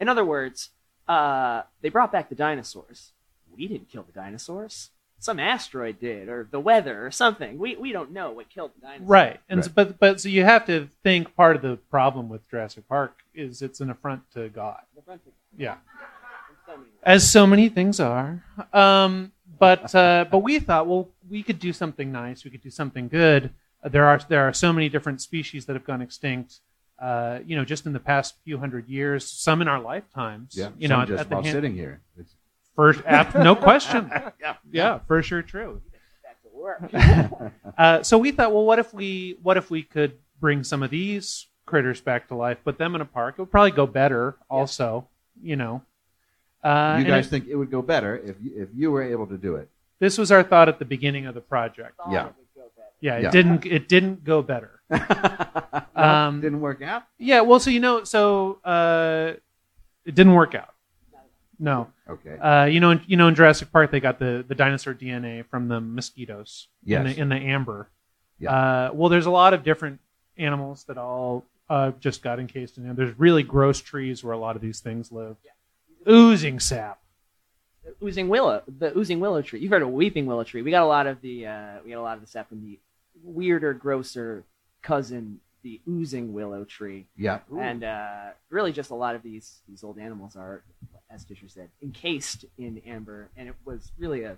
[0.00, 0.70] In other words,
[1.06, 3.12] uh, they brought back the dinosaurs.
[3.54, 4.90] We didn't kill the dinosaurs.
[5.24, 7.58] Some asteroid did, or the weather, or something.
[7.58, 9.08] We we don't know what killed the dinosaurs.
[9.08, 9.40] Right.
[9.48, 9.64] And Right.
[9.64, 13.22] So, but but so you have to think part of the problem with Jurassic Park
[13.34, 14.80] is it's an affront to God.
[14.94, 15.32] The front thing.
[15.56, 15.76] Yeah.
[16.66, 18.44] So as so many things are.
[18.72, 22.44] Um, but uh, but we thought, well, we could do something nice.
[22.44, 23.50] We could do something good.
[23.82, 26.60] Uh, there are there are so many different species that have gone extinct.
[26.98, 30.56] Uh, you know, just in the past few hundred years, some in our lifetimes.
[30.56, 32.00] Yeah, you some know, at, just at the while hand- sitting here.
[32.18, 32.34] It's,
[32.74, 34.10] for ap- no question.
[34.40, 34.54] yeah.
[34.70, 35.80] Yeah, for sure, true.
[36.22, 37.52] Back to work.
[37.78, 40.90] Uh, so we thought, well, what if we what if we could bring some of
[40.90, 43.34] these critters back to life, put them in a park?
[43.36, 44.36] It would probably go better.
[44.48, 45.08] Also,
[45.42, 45.82] you know.
[46.62, 49.26] Uh, you guys it- think it would go better if you, if you were able
[49.26, 49.68] to do it?
[50.00, 51.94] this was our thought at the beginning of the project.
[52.10, 52.28] Yeah.
[53.00, 53.30] Yeah, it Yeah.
[53.30, 53.66] didn't.
[53.66, 54.80] It didn't go better.
[55.96, 57.04] Um, Didn't work out.
[57.18, 59.32] Yeah, well, so you know, so uh,
[60.04, 60.73] it didn't work out.
[61.58, 62.36] No, Okay.
[62.38, 65.46] uh, you know, in, you know, in Jurassic Park, they got the, the dinosaur DNA
[65.46, 67.00] from the mosquitoes Yes.
[67.00, 67.88] in the in the amber.
[68.38, 68.50] Yeah.
[68.52, 70.00] Uh, well, there's a lot of different
[70.36, 72.92] animals that all uh, just got encased in there.
[72.94, 75.36] There's really gross trees where a lot of these things live.
[76.08, 76.98] Oozing sap.
[77.84, 79.60] The oozing willow, the oozing willow tree.
[79.60, 80.62] You've heard of weeping willow tree.
[80.62, 82.62] We got a lot of the uh, we got a lot of the sap from
[82.62, 82.78] the
[83.22, 84.44] weirder, grosser
[84.82, 87.38] cousin, the oozing willow tree, yeah.
[87.58, 90.62] and uh, really just a lot of these these old animals are,
[91.14, 94.36] as Tisher said, encased in amber, and it was really a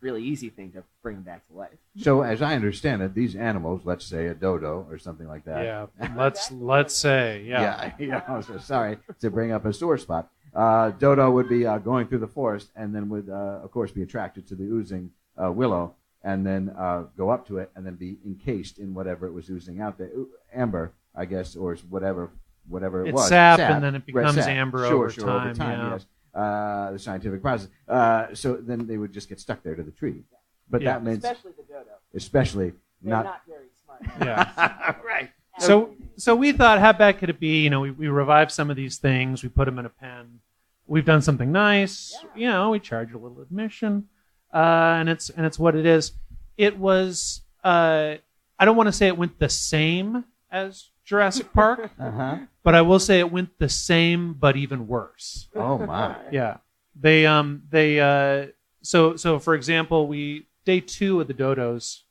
[0.00, 1.76] really easy thing to bring them back to life.
[1.96, 5.64] So, as I understand it, these animals, let's say a dodo or something like that.
[5.64, 7.92] Yeah, let's let's say yeah.
[7.98, 8.06] Yeah.
[8.06, 8.22] yeah.
[8.28, 10.30] I'm so sorry to bring up a sore spot.
[10.54, 13.90] Uh, dodo would be uh, going through the forest and then would, uh, of course,
[13.90, 15.10] be attracted to the oozing
[15.42, 19.26] uh, willow and then uh, go up to it and then be encased in whatever
[19.26, 20.10] it was oozing out there,
[20.52, 22.30] amber, I guess, or whatever
[22.68, 23.28] whatever it It's was.
[23.28, 24.48] sap, and then it becomes sap.
[24.48, 25.92] amber sure, over sure, time, Over time, yeah.
[25.92, 26.06] yes.
[26.34, 27.68] Uh, the scientific process.
[27.88, 30.22] Uh, so then they would just get stuck there to the tree.
[30.70, 30.92] But Yeah.
[30.92, 31.90] that means, Especially the dodo.
[32.14, 33.24] especially They're not.
[33.24, 34.02] not, very smart.
[34.24, 34.94] Yeah.
[35.04, 35.30] right.
[35.58, 37.62] So so we thought, how bad could it be?
[37.64, 39.42] You know, we, we revived some of these things.
[39.42, 40.40] We put them in a pen.
[40.86, 42.16] We've done something nice.
[42.22, 42.40] Yeah.
[42.40, 44.08] You know, we charge a little admission,
[44.54, 46.12] uh, and it's and it's what it is.
[46.56, 47.42] It was.
[47.64, 48.16] Uh,
[48.58, 52.38] I don't want to say it went the same as Jurassic Park, Uh huh.
[52.62, 55.48] but I will say it went the same, but even worse.
[55.56, 56.14] Oh my.
[56.30, 56.58] Yeah,
[56.94, 58.48] they um they uh
[58.82, 62.02] so so for example, we day two of the dodos,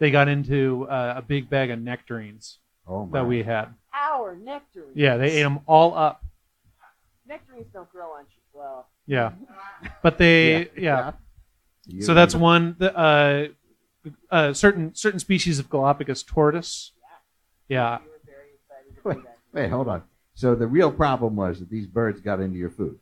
[0.00, 3.20] they got into uh, a big bag of nectarines Oh my.
[3.20, 3.66] that we had.
[3.94, 4.96] Our nectarines.
[4.96, 6.24] Yeah, they ate them all up.
[7.28, 8.34] Nectarines don't grow on trees.
[8.52, 9.32] Well, Yeah,
[10.02, 11.12] but they yeah.
[11.86, 12.74] You- So that's one.
[12.78, 13.48] The, uh,
[14.30, 16.92] uh, certain certain species of Galapagos tortoise.
[17.68, 19.38] Yeah, we were very excited to do that.
[19.52, 20.02] Wait, hold on.
[20.34, 22.98] So the real problem was that these birds got into your food.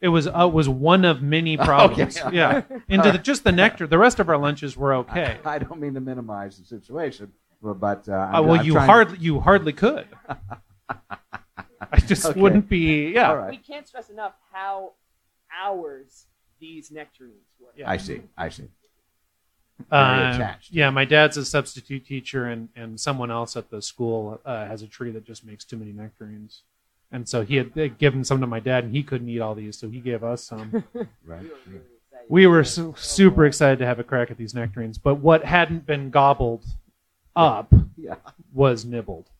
[0.00, 2.18] it was uh, was one of many problems.
[2.18, 2.36] Okay.
[2.36, 3.86] Yeah, into the, just the nectar.
[3.86, 5.38] The rest of our lunches were okay.
[5.44, 7.32] I don't mean to minimize the situation,
[7.62, 10.06] but, but uh, Uh, I'm, well, I'm you trying- hardly you hardly could.
[11.90, 12.40] I just Okay.
[12.40, 13.10] wouldn't be.
[13.12, 13.50] Yeah, All right.
[13.50, 14.92] We can't stress enough how
[15.62, 16.26] ours
[16.60, 17.68] these nectarines were.
[17.76, 17.88] Yeah.
[17.88, 18.22] I see.
[18.36, 18.68] I see.
[19.90, 20.72] Very Uh, attached.
[20.72, 24.82] yeah, my dad's a substitute teacher, and, and someone else at the school uh, has
[24.82, 26.62] a tree that just makes too many nectarines.
[27.12, 29.54] And so he had they'd given some to my dad, and he couldn't eat all
[29.54, 30.84] these, so he gave us some.
[31.24, 31.42] Right.
[31.42, 32.26] We were really excited.
[32.28, 35.86] we were su- super excited to have a crack at these nectarines, but what hadn't
[35.86, 36.64] been gobbled
[37.36, 38.16] up Yeah.
[38.52, 39.30] was nibbled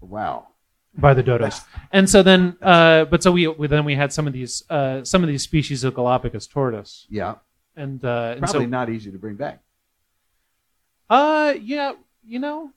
[0.00, 0.48] Wow.
[0.96, 1.64] by the dodos.
[1.92, 5.02] And so then, uh, but so we, we then we had some of these uh,
[5.04, 7.36] some of these species of Galapagos tortoise, Yeah.
[7.76, 9.60] And, uh, and Probably so not easy to bring back.
[11.10, 11.92] uh, yeah,
[12.24, 12.70] you know,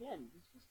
[0.00, 0.66] Again, it's just,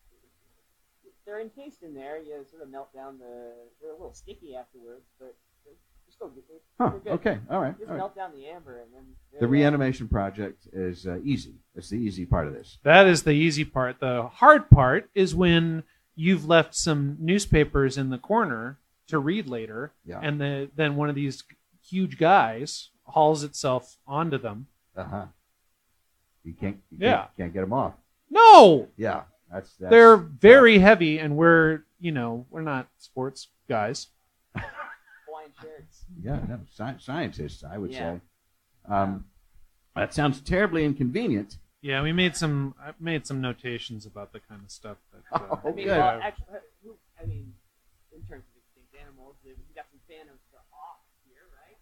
[1.25, 2.17] they're encased in there.
[2.21, 3.53] You sort of melt down the.
[3.81, 6.43] They're a little sticky afterwards, but they're, they're still good.
[6.49, 6.57] They're,
[6.88, 6.89] Huh.
[7.03, 7.27] they're good.
[7.27, 7.39] Okay.
[7.49, 7.77] All right.
[7.77, 7.99] Just All right.
[7.99, 9.03] melt down the amber and then.
[9.34, 11.55] The they're, reanimation project is uh, easy.
[11.75, 12.77] It's the easy part of this.
[12.84, 13.99] That is the easy part.
[14.01, 15.84] The hard part is when
[16.15, 20.19] you've left some newspapers in the corner to read later, Yeah.
[20.21, 21.43] and the, then one of these
[21.88, 24.67] huge guys hauls itself onto them.
[24.95, 25.26] Uh huh.
[26.43, 26.78] You can't.
[26.91, 27.15] You Yeah.
[27.17, 27.93] Can't, can't get them off.
[28.30, 29.24] No, Yeah.
[29.52, 29.74] That's.
[29.76, 34.08] that's they're very heavy, and we're you know we're not sports guys.
[34.56, 36.06] Hawaiian shirts.
[36.21, 36.39] Yeah.
[36.47, 38.15] No, sci- scientists, I would Yeah.
[38.17, 38.21] say.
[38.93, 39.26] Um,
[39.95, 41.58] that sounds terribly inconvenient.
[41.82, 45.24] Yeah, we made some I made some notations about the kind of stuff that.
[45.32, 45.97] Uh, Oh, I mean, good.
[45.97, 46.45] well, actually,
[47.21, 47.54] I mean,
[48.15, 51.78] in terms of extinct animals, we got some fan of the auk here, right?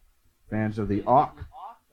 [0.49, 1.35] Fans of the auk.
[1.35, 1.45] The the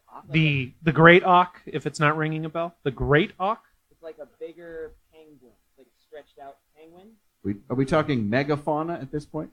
[0.08, 3.62] auk like the the great auk, if it's not ringing a bell, the great auk.
[3.90, 7.08] it's like a bigger penguin, it's like a stretched out penguin.
[7.42, 9.50] We, are we talking megafauna at this point?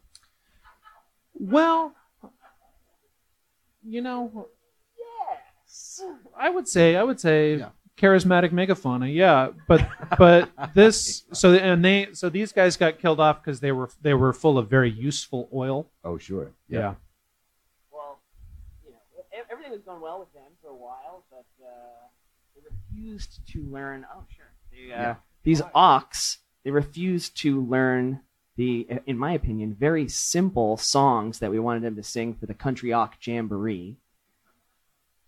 [1.36, 1.94] Well,
[3.86, 4.48] you know,
[4.98, 6.02] Yes.
[6.38, 7.70] I would say I would say Yeah.
[7.98, 9.50] charismatic megafauna, yeah.
[9.68, 9.88] But
[10.18, 14.14] but this so and they so these guys got killed off because they were they
[14.14, 15.88] were full of very useful oil.
[16.04, 16.52] Oh, sure.
[16.70, 16.82] Yeah.
[16.82, 16.96] Well, you know, e-
[19.52, 22.08] everything was going well with them for a while, but uh,
[22.56, 24.06] they refused to learn.
[24.14, 24.52] Oh, sure.
[24.72, 25.16] They, uh, Yeah.
[25.44, 28.22] These auks, they refused to learn
[28.56, 32.54] the, in my opinion, very simple songs that we wanted them to sing for the
[32.54, 33.98] Country Auk Jamboree.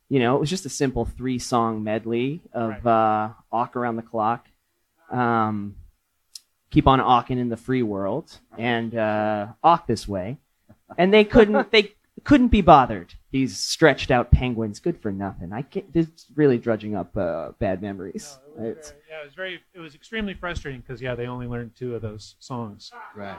[0.08, 4.48] You know, it was just a simple three-song medley of uh, Auk Around the Clock,
[5.12, 5.76] um,
[6.70, 10.38] Keep on Awking in the Free World, and uh, Auk This Way.
[10.98, 11.94] And they couldn't, they
[12.26, 13.14] couldn't be bothered.
[13.32, 15.54] These stretched out penguins, good for nothing.
[15.54, 18.38] I can't, this is really drudging up uh, bad memories.
[18.60, 21.96] It's- yeah, it was very it was extremely frustrating because yeah, they only learned two
[21.96, 22.92] of those songs.
[23.16, 23.38] Right.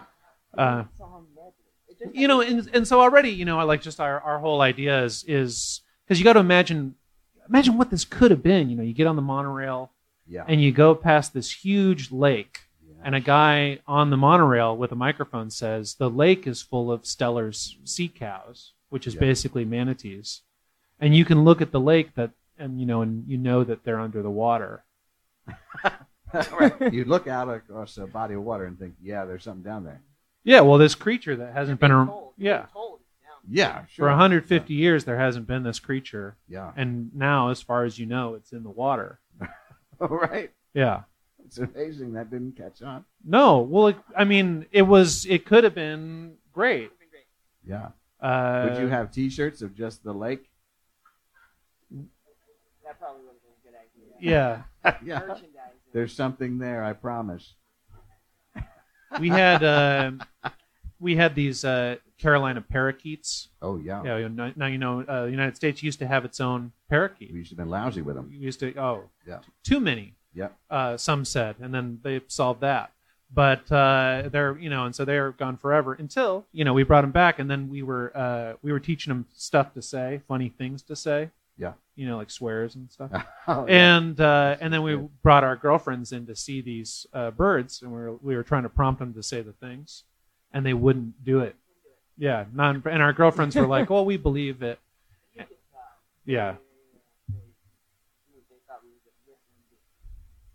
[0.57, 1.53] Uh, song medley.
[1.89, 4.39] It just- you know, and and so already, you know, I like just our, our
[4.39, 6.95] whole idea is is because you got to imagine
[7.49, 8.71] imagine what this could have been.
[8.71, 9.91] You know, you get on the monorail
[10.27, 10.45] Yeah.
[10.49, 12.61] and you go past this huge lake,
[13.03, 17.03] and a guy on the monorail with a microphone says the lake is full of
[17.07, 19.21] Steller's sea cows, which is Yeah.
[19.21, 20.43] basically manatees,
[21.01, 23.85] and you can look at the lake that and you know and you know that
[23.85, 24.85] they're under the water.
[26.59, 26.93] right.
[26.93, 30.03] You look out across a body of water and think, yeah, there's something down there.
[30.45, 32.09] Yeah, well, this creature that hasn't been around.
[32.09, 33.01] told, Yeah, told.
[33.49, 34.07] Yeah, sure.
[34.07, 36.73] for 150 years there hasn't been this creature, Yeah.
[36.77, 39.21] and now, as far as you know, it's in the water.
[40.01, 40.51] All right.
[40.75, 41.03] Yeah.
[41.45, 43.05] It's amazing that didn't catch on.
[43.25, 45.27] No, well, it, I mean, it was.
[45.27, 46.83] It could have been great.
[46.91, 47.27] Would've been great.
[47.65, 47.89] Yeah.
[48.21, 50.51] Uh, Would you have T-shirts of just the lake?
[52.85, 53.81] That probably would have been a
[54.15, 54.63] good idea.
[54.85, 55.21] Yeah, yeah.
[55.27, 55.53] Merchandising.
[55.93, 57.55] There's something there, I promise.
[59.21, 60.13] we had uh,
[61.01, 63.49] we had these uh, Carolina parakeets.
[63.61, 64.03] Oh yeah.
[64.05, 66.73] Yeah, you know, now you know uh, the United States used to have its own
[66.89, 67.33] parakeet.
[67.33, 68.29] We used to have been lousy with them.
[68.31, 69.41] We used to oh Yeah.
[69.65, 70.15] too many.
[70.35, 70.49] Yeah.
[70.71, 72.93] uh, some said, and then they solved that.
[73.33, 77.01] But uh, they're you know, and so they're gone forever until you know we brought
[77.03, 80.49] them back, and then we were uh, we were teaching them stuff to say, funny
[80.49, 81.31] things to say.
[81.59, 81.73] Yeah.
[81.95, 83.11] you know, like swears and stuff.
[83.49, 83.97] Oh, yeah.
[83.97, 85.23] And uh, and then we Good.
[85.23, 88.65] brought our girlfriends in to see these uh, birds, and we were we were trying
[88.65, 90.05] to prompt them to say the things,
[90.53, 91.57] and they wouldn't do it.
[92.19, 92.83] Yeah, non.
[92.91, 94.79] And our girlfriends were like, "Well, we believe it."
[96.27, 96.57] Yeah.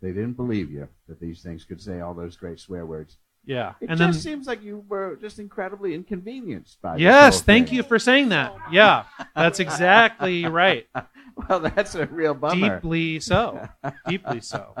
[0.02, 3.18] They didn't believe you that these things could say all those great swear words.
[3.44, 7.40] Yeah, It and just then seems like you were just incredibly inconvenienced by this yes,
[7.40, 7.76] thank thing.
[7.76, 8.54] you for saying that.
[8.70, 10.86] Yeah, that's exactly right.
[11.48, 12.76] Well, that's a real bummer.
[12.76, 13.66] Deeply so.
[14.06, 14.74] Deeply so.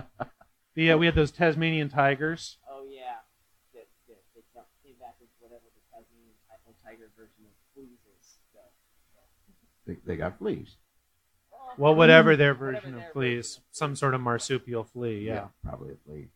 [0.76, 2.58] Yeah, we had those Tasmanian tigers.
[2.70, 3.24] Oh yeah.
[3.72, 4.42] That, that, they
[4.84, 6.36] came back with whatever the Tasmanian
[6.84, 8.36] tiger version of fleas is.
[8.52, 8.60] So.
[9.86, 10.76] They, they got fleas.
[11.78, 15.26] Well, whatever their Whatever version their of fleas, some sort of marsupial flea.
[15.26, 16.28] Yeah, probably a flea.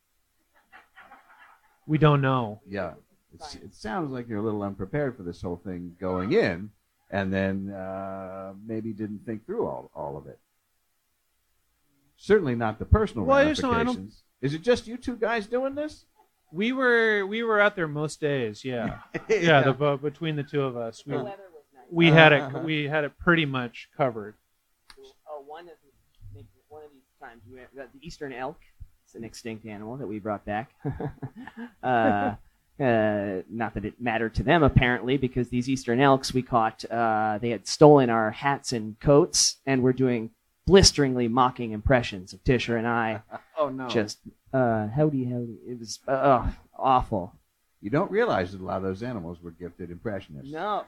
[1.87, 2.61] we don't know.
[2.69, 2.95] Yeah.
[3.35, 6.71] It's, it sounds like you're a little unprepared for this whole thing going in,
[7.11, 10.39] and then uh, maybe didn't think through all, all of it.
[12.17, 14.23] Certainly not the personal Well, I just don't- I don't- ramifications.
[14.41, 16.05] Is it just you two guys doing this?
[16.53, 18.65] We were we were out there most days.
[18.65, 19.63] Yeah, yeah.
[19.63, 21.85] The, bo- between the two of us, we The weather was nice.
[21.91, 22.59] we had Uh-huh.
[22.59, 24.35] it we had it pretty much covered.
[25.57, 25.75] One of
[26.35, 28.59] the, one of these times we went, the eastern elk.
[29.07, 30.71] It's an extinct animal that we brought back.
[31.83, 32.35] uh,
[32.79, 37.39] uh, not that it mattered to them apparently, because these eastern elks we caught, uh,
[37.41, 40.29] they had stolen our hats and coats, and were doing
[40.67, 43.23] blisteringly mocking impressions of Tisher and I.
[43.59, 43.89] Oh no!
[43.89, 44.19] Just
[44.53, 45.57] uh, howdy, howdy.
[45.67, 47.33] It was uh, awful.
[47.81, 50.53] you don't realize that a lot of those animals were gifted impressionists.
[50.53, 50.85] No,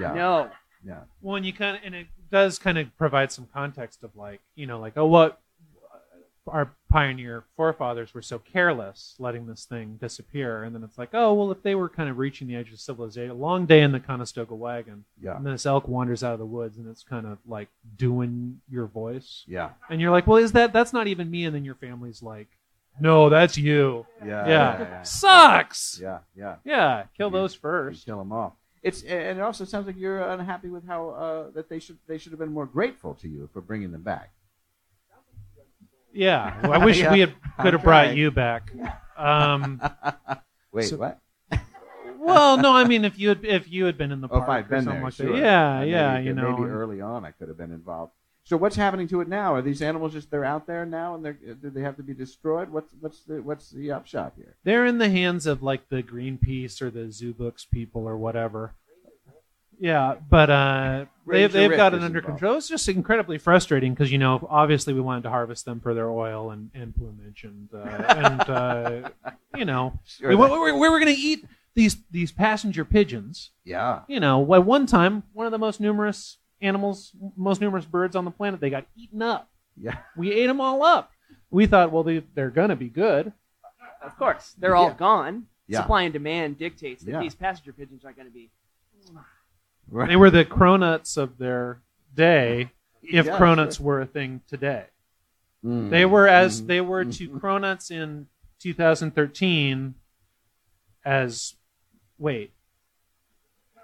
[0.00, 0.14] Yeah.
[0.14, 0.50] no.
[0.86, 1.00] Yeah.
[1.20, 4.40] Well, and you kind of and it does kind of provide some context of like
[4.54, 5.40] you know like oh what
[6.48, 11.34] our pioneer forefathers were so careless letting this thing disappear, and then it's like oh
[11.34, 13.90] well if they were kind of reaching the edge of civilization, a long day in
[13.90, 15.36] the Conestoga wagon, Yeah.
[15.36, 18.60] and then this elk wanders out of the woods and it's kind of like doing
[18.70, 19.70] your voice, Yeah.
[19.90, 22.46] and you're like well is that that's not even me, and then your family's like
[23.00, 24.46] no that's you, Yeah.
[24.48, 25.02] yeah, Yeah.
[25.02, 26.18] sucks, Yeah.
[26.36, 26.56] yeah.
[26.64, 28.06] yeah, kill those You first.
[28.06, 28.52] kill them off.
[28.86, 32.18] It's and it also sounds like you're unhappy with how uh, that they should they
[32.18, 34.30] should have been more grateful to you for bringing them back.
[36.12, 38.70] Yeah, well, I wish Yeah, we had could have brought you back.
[39.16, 39.82] Um,
[40.72, 41.18] Wait, So- what?
[42.16, 44.44] well, no, I mean if you had if you had been in the Oh, park
[44.44, 45.36] if I'd been there, sure.
[45.36, 48.12] yeah, yeah, maybe, you know, maybe early on I could have been involved.
[48.46, 49.54] So what's happening to it now?
[49.56, 52.14] Are these animals just they're out there now and they're do they have to be
[52.14, 52.70] destroyed?
[52.70, 54.54] What's what's the what's the upshot here?
[54.62, 58.74] they're in the hands of like the Greenpeace or the Zoo Books people or whatever.
[59.78, 62.38] Yeah, but uh, they've they've got it under involved.
[62.38, 62.56] control.
[62.56, 66.08] It's just incredibly frustrating because you know obviously we wanted to harvest them for their
[66.08, 69.10] oil and, and plumage and uh, and uh,
[69.56, 71.44] you know Sure, we, that- we, we were going to eat
[71.74, 73.50] these these passenger pigeons.
[73.64, 74.00] yeah.
[74.08, 78.24] you know, at one time, one of the most numerous animals, most numerous birds on
[78.24, 79.48] the planet, they got eaten up.
[79.76, 79.98] Yeah.
[80.16, 81.10] We ate them all up.
[81.50, 83.32] We thought, well, they, they're going to be good.
[84.02, 84.94] Of course, they're all Yeah.
[84.94, 85.46] gone.
[85.68, 85.80] Yeah.
[85.82, 87.20] Supply and demand dictates that Yeah.
[87.20, 88.50] these passenger pigeons aren't going to be.
[89.88, 90.08] Right.
[90.08, 91.82] They were the cronuts of their
[92.14, 92.70] day,
[93.02, 93.86] if Yeah, cronuts sure.
[93.86, 94.86] were a thing today.
[95.64, 95.90] Mm.
[95.90, 96.66] They were as Mhm.
[96.66, 98.28] they were to cronuts in
[98.60, 99.94] 2013
[101.04, 101.54] as
[102.18, 102.52] wait.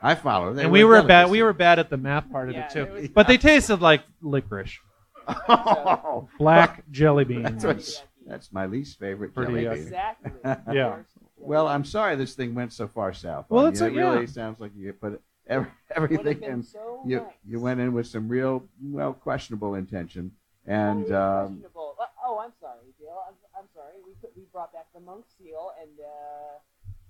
[0.02, 0.52] I follow.
[0.52, 1.30] They and we were bad.
[1.30, 2.82] We were bad at the math part of Yeah, it too.
[2.82, 4.78] it was- But they tasted like licorice,
[5.28, 7.62] Oh, black jelly beans.
[7.62, 9.82] that's, that's my least favorite Pretty, jelly uh, bean.
[9.82, 10.32] Exactly.
[10.74, 10.96] Yeah.
[11.38, 13.46] Well, I'm sorry this thing went so far south.
[13.48, 13.86] Well, it's you.
[13.86, 14.26] a- it really yeah.
[14.26, 16.62] sounds like you put every, everything been in.
[16.62, 17.26] so You nice.
[17.44, 20.30] you went in with some real well questionable intention,
[20.66, 21.96] and Oh, um, questionable.
[22.00, 23.22] Uh, oh, I'm sorry, Dale.
[23.28, 23.94] I'm, I'm sorry.
[24.06, 26.58] We put, we brought back the monk seal, and uh,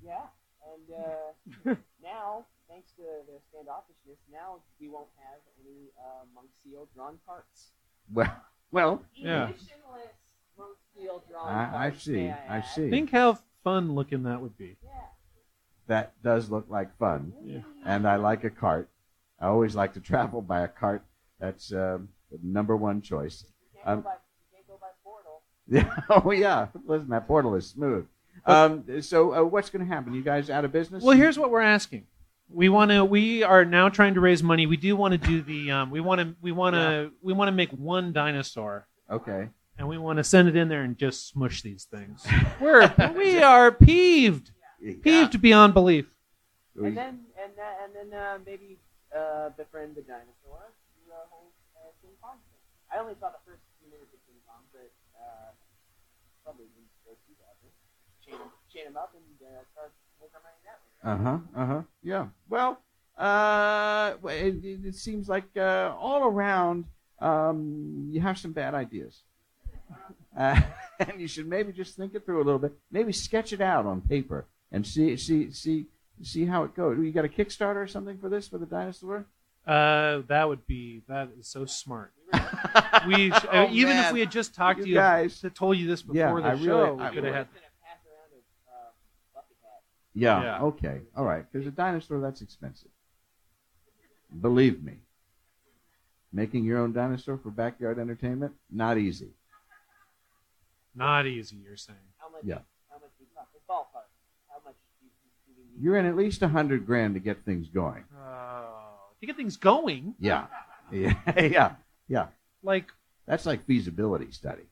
[0.02, 0.22] yeah,
[0.70, 6.88] and uh, now thanks to their standoffishness, now we won't have any uh, monk seal
[6.94, 7.70] drawn carts.
[8.12, 8.34] well,
[8.70, 9.46] well, Yeah.
[9.48, 10.16] Emotionless
[10.58, 12.04] monk seal drawn I, I carts.
[12.04, 12.66] see, may I add.
[12.74, 12.90] see.
[12.90, 14.76] Think how fun looking that would be.
[14.82, 14.90] Yeah.
[15.88, 17.60] that does look like fun, Yeah.
[17.84, 18.88] and I like a cart.
[19.40, 21.04] I always like to travel by a cart.
[21.40, 23.44] That's um, the number one choice.
[23.74, 25.42] You can't, Um, go by, you can't go by portal.
[25.68, 25.96] Yeah.
[26.24, 26.68] Oh yeah.
[26.86, 28.06] Listen, that portal is smooth.
[28.44, 30.14] Um, so uh, what's going to happen?
[30.14, 31.02] You guys out of business?
[31.02, 32.06] Well, here's what we're asking.
[32.48, 33.04] We want to.
[33.04, 34.66] We are now trying to raise money.
[34.66, 35.70] We do want to do the.
[35.70, 36.34] Um, we want to.
[36.42, 37.12] We want to.
[37.22, 39.48] We want to make one dinosaur, Okay.
[39.78, 42.26] and we want to send it in there and just smush these things.
[42.60, 44.50] We're we are peeved,
[45.02, 46.12] peeved beyond belief.
[46.74, 48.78] We- And then and uh, and then uh, maybe
[49.16, 50.72] uh, befriend the dinosaur.
[51.08, 52.60] The whole uh, King Kong thing.
[52.92, 55.52] I only saw the first few minutes of King Kong, but uh,
[56.44, 57.68] probably didn't go too badly.
[58.32, 61.12] Chain him, chain him up and uh, start making money that way.
[61.12, 61.38] Uh huh.
[61.62, 61.82] Uh huh.
[62.02, 62.26] Yeah.
[62.48, 62.78] Well,
[63.18, 66.86] uh, it, it it seems like uh, all around
[67.20, 69.22] um, you have some bad ideas,
[70.38, 70.60] uh,
[70.98, 72.72] and you should maybe just think it through a little bit.
[72.90, 75.86] Maybe sketch it out on paper and see see see
[76.22, 76.98] see how it goes.
[76.98, 79.26] You got a Kickstarter or something for this for the dinosaur?
[79.66, 81.02] Uh, that would be.
[81.08, 82.12] That is so smart.
[83.06, 85.40] We sh- Oh, even if we had just talked You to you, guys.
[85.40, 87.46] to told you this before Yeah, the I really- show, I we could have had.
[87.50, 88.90] gonna pass around a uh,
[89.34, 89.82] bucket hat.
[90.14, 90.42] Yeah.
[90.42, 90.62] Yeah.
[90.62, 91.00] Okay.
[91.16, 91.44] All right.
[91.50, 92.90] Because a dinosaur that's expensive.
[94.40, 94.94] Believe me.
[96.32, 99.30] Making your own dinosaur for backyard entertainment not easy.
[100.94, 101.98] Not easy, you're saying.
[102.18, 102.42] How much?
[102.44, 102.58] Yeah.
[102.90, 103.48] How much we talk?
[103.68, 104.08] Ballpark.
[104.48, 105.06] How much do,
[105.46, 105.82] do we need?
[105.84, 108.04] You're in at least a hundred grand to get things going.
[108.18, 110.46] Oh, to get things going, Yeah.
[110.90, 111.14] Yeah.
[111.38, 111.72] yeah.
[112.08, 112.26] Yeah.
[112.62, 112.86] like
[113.26, 114.64] That's like feasibility study.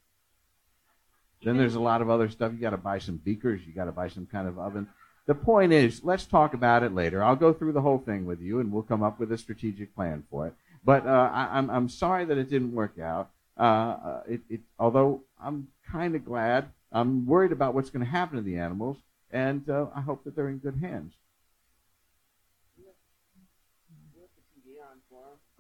[1.43, 2.53] Then there's a lot of other stuff.
[2.53, 3.63] You got to buy some beakers.
[3.67, 4.87] You got to buy some kind of oven.
[5.31, 7.23] The point is, let's talk about it later.
[7.23, 9.95] I'll go through the whole thing with you, and we'll come up with a strategic
[9.95, 10.55] plan for it.
[10.85, 13.31] But uh, I, I'm I'm sorry that it didn't work out.
[13.57, 16.71] Uh, uh, it, it, although I'm kind of glad.
[16.91, 18.97] I'm worried about what's going to happen to the animals,
[19.31, 21.13] and uh, I hope that they're in good hands.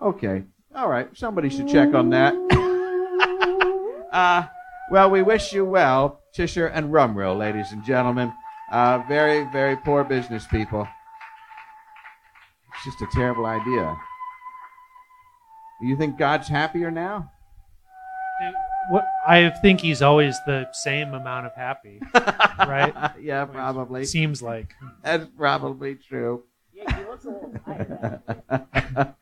[0.03, 0.43] Okay.
[0.75, 1.17] All right.
[1.17, 2.35] Somebody should check on that.
[4.13, 4.49] uh,
[4.91, 8.33] well, we wish you well, Tisher and Rumrill, ladies and gentlemen.
[8.71, 10.87] Uh, very, very poor business people.
[12.75, 13.97] It's just a terrible idea.
[15.83, 17.31] You think God's happier now?
[18.91, 22.01] What I think he's always the same amount of happy.
[22.61, 22.95] Right?
[23.19, 24.05] yeah, probably.
[24.05, 24.75] Seems like.
[25.03, 26.45] That's probably true.
[26.75, 29.15] Yeah, he looks a little tired.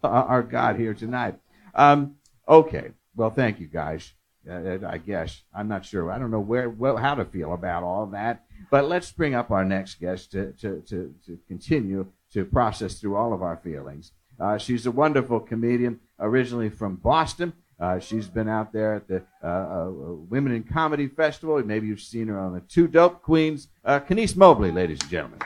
[0.04, 1.34] our God here tonight.
[1.74, 2.14] Um,
[2.48, 2.92] okay.
[3.16, 4.12] Well, thank you, guys.
[4.48, 6.10] Uh, I guess I'm not sure.
[6.12, 8.44] I don't know where, well, how to feel about all that.
[8.70, 13.16] But let's bring up our next guest to to to, to continue to process through
[13.16, 14.12] all of our feelings.
[14.38, 17.52] Uh, she's a wonderful comedian, originally from Boston.
[17.78, 19.90] Uh, she's been out there at the uh, uh,
[20.28, 21.62] Women in Comedy Festival.
[21.64, 23.68] Maybe you've seen her on the Two Dope Queens.
[23.84, 25.40] Uh, Kenice Mobley, ladies and gentlemen.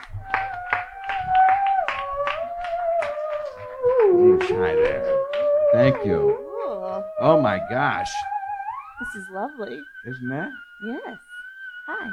[4.47, 5.23] Hi there.
[5.73, 6.37] Thank you.
[7.19, 8.11] Oh my gosh.
[8.99, 9.79] This is lovely.
[10.07, 10.49] Isn't that?
[10.85, 11.17] Yes.
[11.87, 12.09] Hi.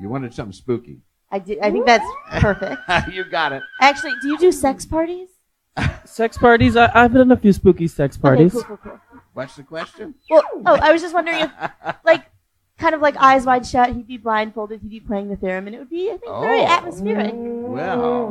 [0.00, 1.00] You wanted something spooky.
[1.30, 1.58] I do.
[1.62, 2.04] I think that's
[2.40, 2.80] perfect.
[3.12, 3.62] you got it.
[3.80, 5.28] Actually, do you do sex parties?
[6.06, 6.74] Sex parties.
[6.76, 8.54] I, I've done a few spooky sex parties.
[8.54, 9.20] Okay, cool, cool, cool.
[9.34, 10.14] What's the question?
[10.30, 11.50] Well, oh, I was just wondering if,
[12.02, 12.24] like,
[12.78, 15.74] kind of like eyes wide shut, he'd be blindfolded, he'd be playing the theremin.
[15.74, 16.66] It would be, I think, very Oh.
[16.66, 17.32] atmospheric.
[17.36, 18.30] Well.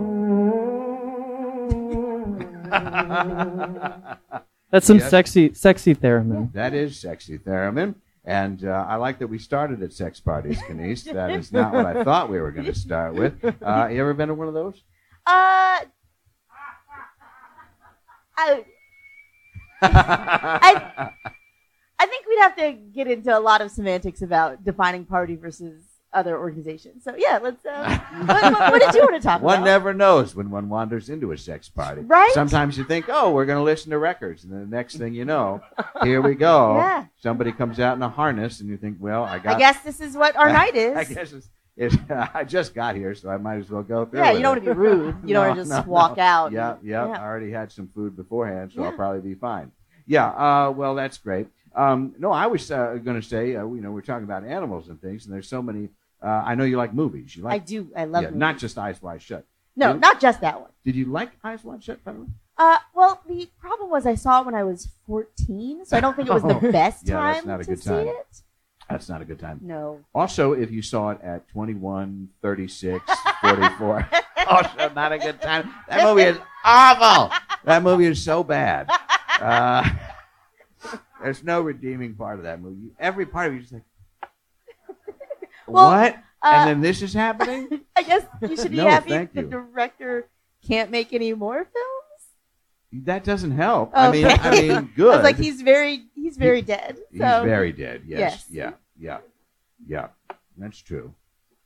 [4.72, 5.10] That's some Yes.
[5.10, 6.52] sexy, sexy theremin.
[6.54, 7.96] That is sexy theremin.
[8.26, 11.04] And uh, I like that we started at sex parties, Kenice.
[11.04, 13.44] That is not what I thought we were going to start with.
[13.62, 14.82] Uh, you ever been to one of those?
[15.28, 15.86] Uh,
[18.38, 18.66] I,
[19.82, 21.12] I,
[22.00, 25.84] I think we'd have to get into a lot of semantics about defining party versus
[26.16, 27.04] other organizations.
[27.04, 27.66] So yeah, let's.
[27.66, 29.62] Uh, what, what, what did you want to talk one about?
[29.62, 32.02] One never knows when one wanders into a sex party.
[32.02, 32.32] Right?
[32.34, 34.44] Sometimes you think, oh, we're going to listen to records.
[34.44, 35.62] And then the next thing you know,
[36.04, 36.78] here we go.
[36.78, 37.06] Yeah.
[37.22, 40.00] Somebody comes out in a harness, and you think, well, I got I guess this
[40.00, 40.96] is what our night is.
[40.98, 44.20] I guess it's, it's, I just got here, so I might as well go through
[44.22, 44.64] yeah, you don't it.
[44.64, 45.16] want to be rude.
[45.26, 46.24] You don't No, want to just no, walk no.
[46.24, 46.52] out.
[46.54, 47.12] Yeah, yeah, Yeah.
[47.20, 49.72] I already had some food beforehand, so I'll probably be fine.
[50.08, 51.48] Yeah, uh, well, that's great.
[51.76, 54.88] Um, no, I was uh, going to say, uh, you know, we're talking about animals
[54.88, 55.90] and things, and there's so many.
[56.26, 57.36] Uh, I know you like movies.
[57.36, 57.90] You I do.
[57.96, 58.40] I love yeah, movies.
[58.40, 59.46] not just Eyes Wide Shut.
[59.76, 60.72] No, Did- not just that one.
[60.84, 62.04] Did you like Eyes Wide Shut?
[62.04, 65.86] By the way, Uh, well, the problem was I saw it when I was 14,
[65.86, 67.70] so I don't think it was the Oh, best yeah, that's time not a to
[67.70, 68.08] good see time.
[68.08, 68.42] it.
[68.90, 69.60] that's not a good time.
[69.62, 70.00] No.
[70.16, 73.04] Also, if you saw it at 21, 36,
[73.42, 74.10] 44,
[74.48, 75.70] also not a good time.
[75.90, 77.36] That movie is awful.
[77.66, 78.90] That movie is so bad.
[79.42, 79.88] Uh,
[81.24, 82.92] there's no redeeming part of that movie.
[83.00, 83.84] Every part of you is like,
[85.68, 86.16] Well, what?
[86.42, 87.82] Uh, and then this is happening?
[87.96, 89.48] I guess you should be No, happy the you.
[89.48, 90.28] director
[90.68, 93.06] can't make any more films.
[93.06, 93.92] That doesn't help.
[93.94, 95.12] I mean, I mean, good.
[95.14, 96.98] I was like, he's very, he's very dead.
[97.12, 98.04] He's So very dead.
[98.06, 98.20] Yes.
[98.20, 98.46] Yes.
[98.50, 98.72] Yeah.
[98.98, 99.18] Yeah.
[99.88, 100.36] Yeah.
[100.58, 101.14] That's true.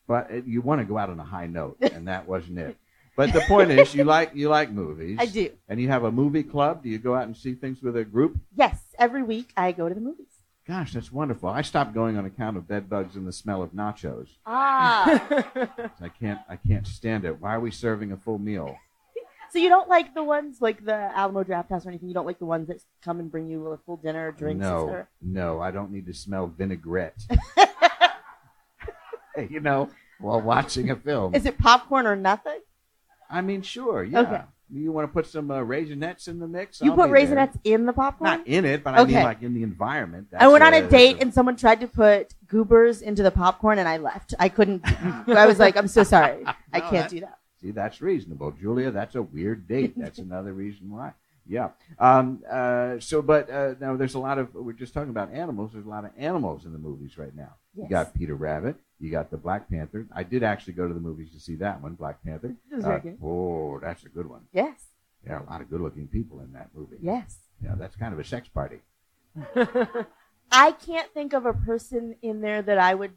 [0.07, 2.77] But uh, you want to go out on a high note, and that wasn't it.
[3.15, 5.17] But the point is, you like you like movies.
[5.19, 5.51] I do.
[5.67, 6.81] And you have a movie club.
[6.83, 8.37] Do you go out and see things with a group?
[8.55, 10.28] Yes, every week I go to the movies.
[10.69, 11.49] Gosh, that's wonderful.
[11.49, 14.29] I stopped going on account of bed bugs and the smell of nachos.
[14.45, 15.03] Ah,
[15.99, 17.41] I can't I can't stand it.
[17.41, 18.77] Why are we serving a full meal?
[19.49, 22.07] so you don't like the ones like the Alamo Drafthouse or anything?
[22.07, 24.83] You don't like the ones that come and bring you a full dinner, drinks, no,
[24.83, 25.07] etc.
[25.23, 27.19] no, I don't need to smell vinaigrette.
[29.49, 29.89] you know,
[30.19, 31.33] while watching a film.
[31.33, 32.59] Is it popcorn or nothing?
[33.27, 34.19] I mean, sure, yeah.
[34.19, 34.41] Okay.
[34.71, 36.79] You want to put some uh, raisinets in the mix?
[36.81, 37.47] You I'll put be there.
[37.47, 38.29] raisinets in the popcorn?
[38.29, 39.23] Not in it, but I mean Okay.
[39.23, 40.27] like in the environment.
[40.37, 43.87] I went on a date and someone tried to put goobers into the popcorn and
[43.87, 44.33] I left.
[44.39, 44.81] I couldn't.
[45.27, 46.45] I was like, I'm so sorry.
[46.71, 47.39] I No, can't do that.
[47.61, 48.91] See, that's reasonable, Julia.
[48.91, 49.93] That's a weird date.
[49.97, 51.13] That's another reason why.
[51.47, 51.69] Yeah.
[51.97, 54.53] Um, uh, so, but uh, now there's a lot of.
[54.53, 55.71] We're just talking about animals.
[55.73, 57.55] There's a lot of animals in the movies right now.
[57.75, 58.75] You got Peter Rabbit.
[58.99, 60.05] You got the Black Panther.
[60.13, 62.55] I did actually go to the movies to see that one, Black Panther.
[62.71, 64.41] It Uh, oh, that's a good one.
[64.51, 64.87] Yes.
[65.25, 66.97] Yeah, a lot of good-looking people in that movie.
[67.01, 67.37] Yes.
[67.63, 68.79] Yeah, that's kind of a sex party.
[70.51, 73.13] I can't think of a person in there that I would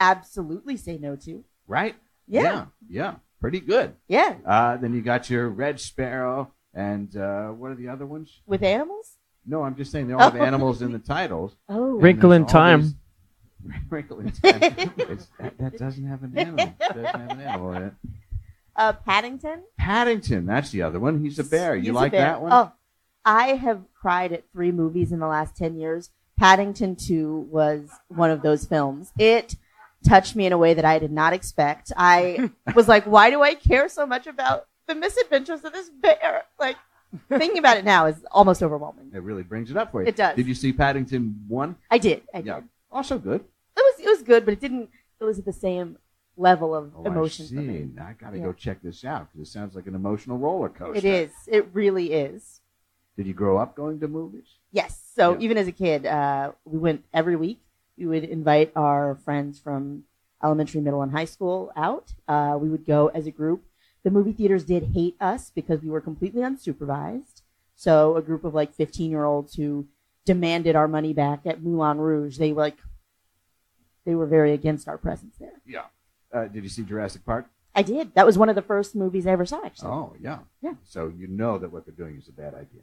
[0.00, 1.44] absolutely say no to.
[1.66, 1.94] Right?
[2.26, 2.42] Yeah.
[2.42, 2.64] Yeah.
[2.88, 3.14] yeah.
[3.40, 3.94] Pretty good.
[4.08, 4.36] Yeah.
[4.44, 8.40] Uh, then you got your Red Sparrow and uh, what are the other ones?
[8.46, 9.16] With animals?
[9.46, 10.42] No, I'm just saying they all have Oh.
[10.44, 11.54] animals in the titles.
[11.68, 11.98] Oh.
[11.98, 12.82] Wrinkle in And there's all Time.
[12.82, 12.94] these-
[13.90, 14.58] Wrinkle in Time.
[14.96, 16.66] It's, that, that doesn't have an animal.
[16.66, 17.92] It doesn't have an animal in it.
[18.74, 19.62] Uh, Paddington.
[19.78, 21.20] Paddington, that's the other one.
[21.20, 21.74] He's a bear.
[21.74, 22.20] You He's a like bear.
[22.20, 22.52] that one?
[22.52, 22.72] Oh,
[23.24, 26.10] I have cried at three movies in the last ten years.
[26.38, 29.12] Paddington Two was one of those films.
[29.18, 29.56] It
[30.06, 31.90] touched me in a way that I did not expect.
[31.96, 36.42] I was like, why do I care so much about the misadventures of this bear?
[36.58, 36.76] Like
[37.30, 39.10] thinking about it now is almost overwhelming.
[39.14, 40.08] It really brings it up for you.
[40.08, 40.36] It does.
[40.36, 41.76] Did you see Paddington 1?
[41.90, 42.22] I did.
[42.34, 42.46] I did.
[42.46, 42.60] Yeah.
[42.92, 43.44] Also good.
[43.76, 44.90] It was it was good, but it didn't.
[45.20, 45.98] It was at the same
[46.36, 47.88] level of Oh, emotion I for me.
[47.94, 48.00] see.
[48.00, 48.44] I got to Yeah.
[48.44, 50.98] go check this out because it sounds like an emotional roller coaster.
[50.98, 51.32] It is.
[51.46, 52.60] It really is.
[53.16, 54.58] Did you grow up going to movies?
[54.72, 55.10] Yes.
[55.14, 55.38] So Yeah.
[55.40, 57.60] even as a kid, uh, we went every week.
[57.96, 60.04] We would invite our friends from
[60.42, 62.12] elementary, middle, and high school out.
[62.28, 63.64] Uh, we would go as a group.
[64.02, 67.40] The movie theaters did hate us because we were completely unsupervised.
[67.74, 69.86] So a group of like 15 year olds who
[70.26, 72.76] demanded our money back at Moulin Rouge, they like,
[74.06, 75.60] they were very against our presence there.
[75.66, 75.84] Yeah.
[76.32, 77.46] Uh, did you see Jurassic Park?
[77.74, 78.14] I did.
[78.14, 79.90] That was one of the first movies I ever saw, actually.
[79.90, 80.38] Oh, yeah.
[80.62, 80.74] Yeah.
[80.84, 82.80] So you know that what they're doing is a bad idea.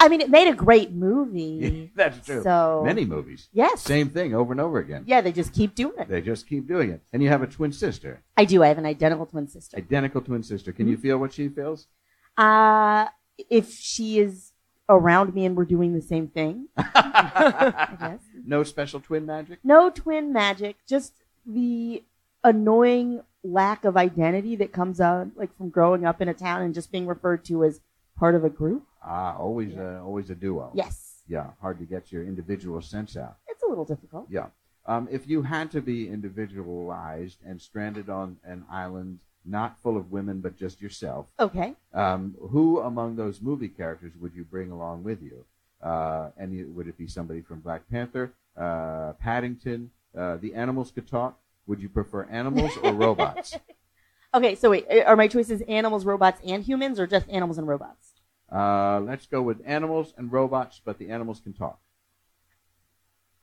[0.00, 1.90] I mean, it made a great movie.
[1.96, 2.42] That's true.
[2.42, 3.48] So Many movies.
[3.52, 3.82] Yes.
[3.82, 5.02] Same thing over and over again.
[5.06, 6.08] Yeah, they just keep doing it.
[6.08, 7.02] They just keep doing it.
[7.12, 8.62] And you have a twin sister, I do.
[8.62, 9.76] I have an identical twin sister.
[9.76, 10.72] identical twin sister.
[10.72, 11.02] Can you Mm-hmm.
[11.02, 11.88] feel what she feels?
[12.36, 13.06] Uh,
[13.50, 14.52] if she is
[14.88, 18.20] around me and we're doing the same thing, I guess.
[18.48, 19.58] No special twin magic?
[19.62, 21.12] No twin magic, just
[21.46, 22.02] the
[22.42, 26.74] annoying lack of identity that comes out like from growing up in a town and
[26.74, 27.80] just being referred to as
[28.18, 28.84] part of a group.
[29.04, 30.70] Ah, always, uh, always a duo.
[30.74, 33.36] Yes, Yeah, hard to get your individual sense out.
[33.46, 34.26] it's a little difficult.
[34.30, 34.46] Yeah.
[34.86, 40.10] Um, if you had to be individualized and stranded on an island not full of
[40.10, 41.74] women but just yourself, Okay.
[41.92, 45.44] um, who among those movie characters would you bring along with you?
[45.82, 51.06] Uh, and would it be somebody from Black Panther, uh, Paddington, uh, the animals could
[51.06, 51.38] talk?
[51.66, 53.56] Would you prefer animals or robots?
[54.34, 58.14] Okay, so wait, are my choices animals, robots, and humans, or just animals and robots?
[58.50, 61.78] Uh, let's go with animals and robots, but the animals can talk.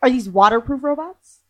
[0.01, 1.41] Are these waterproof robots?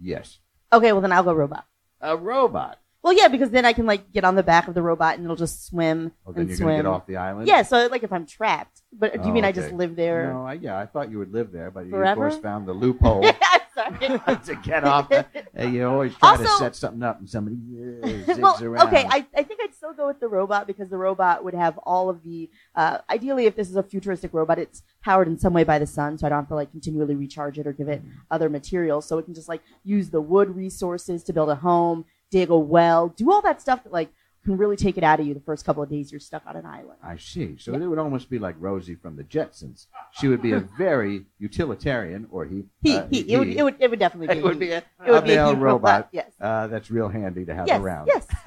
[0.00, 0.38] Yes.
[0.72, 1.66] Okay, well then I'll go robot.
[2.00, 2.78] A robot.
[3.08, 5.24] Well, yeah, because then I can like get on the back of the robot and
[5.24, 6.66] it'll just swim Oh, then and you're swim.
[6.68, 7.48] going to get off the island?
[7.48, 9.60] Yeah, so like if I'm trapped, but do you Oh, mean I okay.
[9.62, 10.30] just live there?
[10.30, 12.74] No, I, yeah, I thought you would live there, but you, of course, found the
[12.74, 13.24] loophole
[13.78, 14.36] I'm sorry.
[14.44, 15.08] to get off.
[15.08, 18.62] The, Hey, you always try to Also- set something up and somebody uh, zigs well,
[18.62, 18.88] around.
[18.88, 21.78] okay, I, I think I'd still go with the robot because the robot would have
[21.78, 22.50] all of the.
[22.74, 25.86] Uh, ideally, if this is a futuristic robot, it's powered in some way by the
[25.86, 29.06] sun, so I don't have to like continually recharge it or give it other materials.
[29.06, 32.58] So it can just like use the wood resources to build a home, dig a
[32.58, 34.10] well, do all that stuff that like
[34.44, 36.56] can really take it out of you the first couple of days you're stuck on
[36.56, 36.98] an island.
[37.02, 37.56] I see.
[37.58, 39.86] So it would almost be like Rosie from the Jetsons.
[40.12, 42.64] She would be a very utilitarian, or he.
[42.82, 44.40] He, uh, he, it would, it would, it would definitely be.
[44.40, 46.08] It would be a, it would a be a male he robot.
[46.12, 46.32] Yes.
[46.40, 47.80] Uh, that's real handy to have yes.
[47.80, 48.08] around.
[48.08, 48.26] Yes.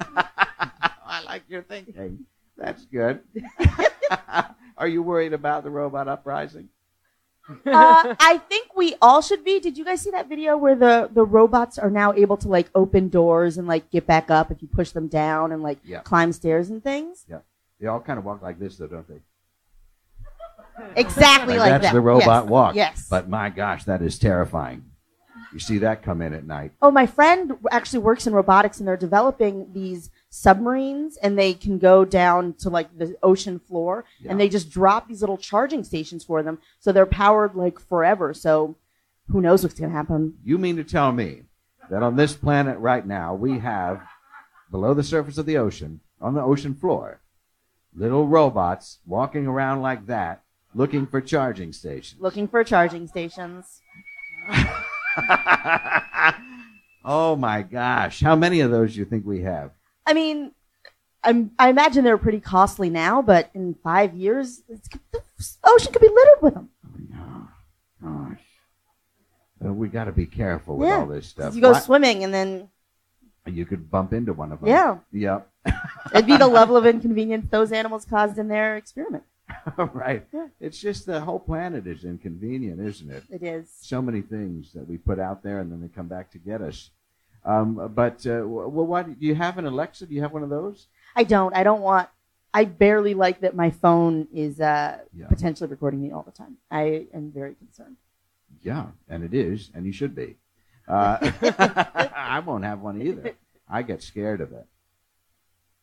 [1.04, 2.26] I like your thinking.
[2.56, 3.20] That's good.
[4.76, 6.68] Are you worried about the robot uprising?
[7.48, 9.60] Uh, I think we all should be.
[9.60, 12.70] Did you guys see that video where the, the robots are now able to like
[12.74, 16.00] open doors and like get back up if you push them down and like Yeah.
[16.00, 17.24] climb stairs and things?
[17.28, 17.38] Yeah,
[17.80, 19.20] they all kind of walk like this, though, don't they?
[20.96, 21.82] Exactly like, that.
[21.82, 21.92] that's that.
[21.92, 22.50] the robot yes.
[22.50, 22.74] walk.
[22.74, 23.06] Yes.
[23.10, 24.84] But my gosh, that is terrifying.
[25.52, 26.72] You see that come in at night.
[26.80, 31.78] oh, my friend actually works in robotics and they're developing these submarines and they can
[31.78, 34.30] go down to like the ocean floor Yeah.
[34.30, 38.32] and they just drop these little charging stations for them so they're powered like forever.
[38.32, 38.76] So
[39.28, 40.38] who knows what's going to happen?
[40.42, 41.42] You mean to tell me
[41.90, 44.00] that on this planet right now, we have,
[44.70, 47.20] below the surface of the ocean, on the ocean floor,
[47.94, 50.42] little robots walking around like that,
[50.74, 52.22] looking for charging stations?
[52.22, 53.82] Looking for charging stations.
[57.04, 58.22] oh my gosh.
[58.22, 59.72] How many of those do you think we have?
[60.06, 60.52] I mean,
[61.24, 65.20] I'm, I imagine they're pretty costly now, but in five years, it's, the
[65.64, 66.68] ocean could be littered with them.
[67.16, 67.48] Oh,
[68.02, 68.40] gosh.
[69.64, 70.98] Uh, we got to be careful with Yeah.
[71.00, 71.54] all this stuff.
[71.54, 72.68] You go Why- swimming, and then
[73.46, 74.68] you could bump into one of them.
[74.68, 74.98] Yeah.
[75.12, 75.48] Yep.
[76.14, 79.22] it'd be the level of inconvenience those animals caused in their experiment.
[79.76, 80.26] right.
[80.32, 80.46] Yeah.
[80.60, 83.24] It's just the whole planet is inconvenient, isn't it?
[83.30, 83.68] It is.
[83.80, 86.60] So many things that we put out there and then they come back to get
[86.62, 86.90] us.
[87.44, 90.06] Um, but uh, well, why do you have an Alexa?
[90.06, 90.86] Do you have one of those?
[91.16, 91.54] I don't.
[91.56, 92.08] I don't want.
[92.54, 95.26] I barely like that my phone is uh, Yeah.
[95.28, 96.58] potentially recording me all the time.
[96.70, 97.96] I am very concerned.
[98.62, 100.36] Yeah, and it is, and you should be.
[100.86, 101.18] Uh,
[102.14, 103.32] I won't have one either.
[103.68, 104.66] I get scared of it.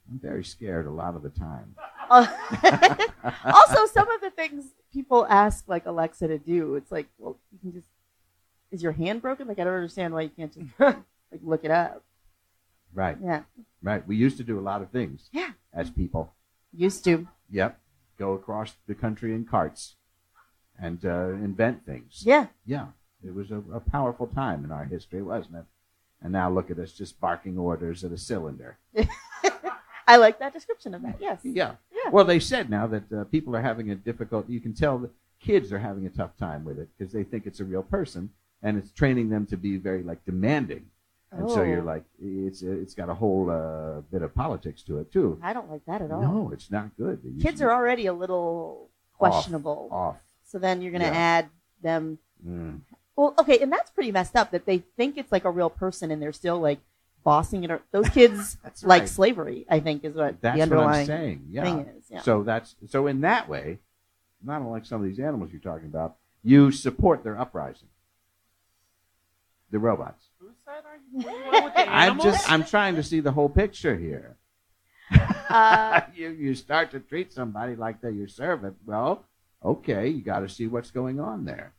[0.10, 1.76] I'm very scared a lot of the time.
[3.46, 7.60] Also, some of the things people ask like Alexa to do, it's like, well, you
[7.60, 7.88] can just
[8.72, 9.48] is your hand broken?
[9.48, 10.66] Like I don't understand why you can't just
[11.32, 12.04] like look it up.
[12.94, 13.44] Right, Yeah,
[13.84, 14.06] right.
[14.08, 15.30] We used to do a lot of things.
[15.32, 15.52] Yeah.
[15.74, 16.34] As people.
[16.74, 17.28] used to.
[17.52, 17.80] Yep.
[18.18, 19.96] Go across the country in carts
[20.82, 22.24] and uh, invent things.
[22.26, 22.88] Yeah, Yeah.
[23.24, 25.66] It was a, a powerful time in our history, wasn't it?
[26.22, 28.78] And now look at us just barking orders at a cylinder.
[30.08, 31.18] I like that description of that.
[31.20, 31.40] Yes.
[31.44, 31.74] Yeah.
[31.92, 32.10] Yeah.
[32.12, 34.50] Well, they said now that uh, people are having a difficult.
[34.50, 37.46] You can tell that kids are having a tough time with it because they think
[37.46, 38.30] it's a real person,
[38.64, 40.88] and it's training them to be very like demanding.
[41.32, 41.86] And so you're Oh.
[41.86, 45.40] like, it's it's got a whole uh, bit of politics to it too.
[45.44, 46.22] I don't like that at all.
[46.22, 47.22] No, it's not good.
[47.42, 49.90] Kids are already a little questionable.
[49.92, 50.18] Off.
[50.46, 51.12] So then you're gonna Yeah.
[51.14, 51.50] add
[51.84, 52.18] them.
[52.46, 52.82] Mm.
[53.16, 56.10] Well, okay, and that's pretty messed up that they think it's like a real person
[56.10, 56.80] and they're still like
[57.24, 57.82] bossing it.
[57.92, 59.10] Those kids like right.
[59.10, 59.66] slavery.
[59.70, 61.48] I think is what That's the what I'm saying.
[61.52, 61.64] Yeah.
[61.64, 62.06] thing is.
[62.10, 62.22] Yeah.
[62.22, 63.78] So that's so in that way,
[64.44, 67.90] not unlike some of these animals you're talking about, you support their uprising.
[69.70, 70.29] The robots.
[71.78, 74.38] I'm just I'm trying to see the whole picture here.
[75.50, 78.78] Uh, you you start to treat somebody like they're your servant.
[78.86, 79.26] Well,
[79.64, 81.74] okay, you got to see what's going on there.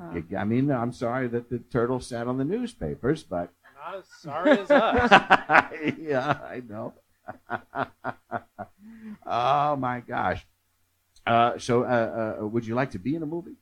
[0.00, 3.50] uh, I mean, I'm sorry that the turtle sat on the newspapers, but
[3.84, 5.10] Not as sorry as us.
[5.98, 6.94] yeah, I know.
[9.26, 10.46] oh my gosh.
[11.26, 13.56] Uh, so, uh, uh, would you like to be in a movie?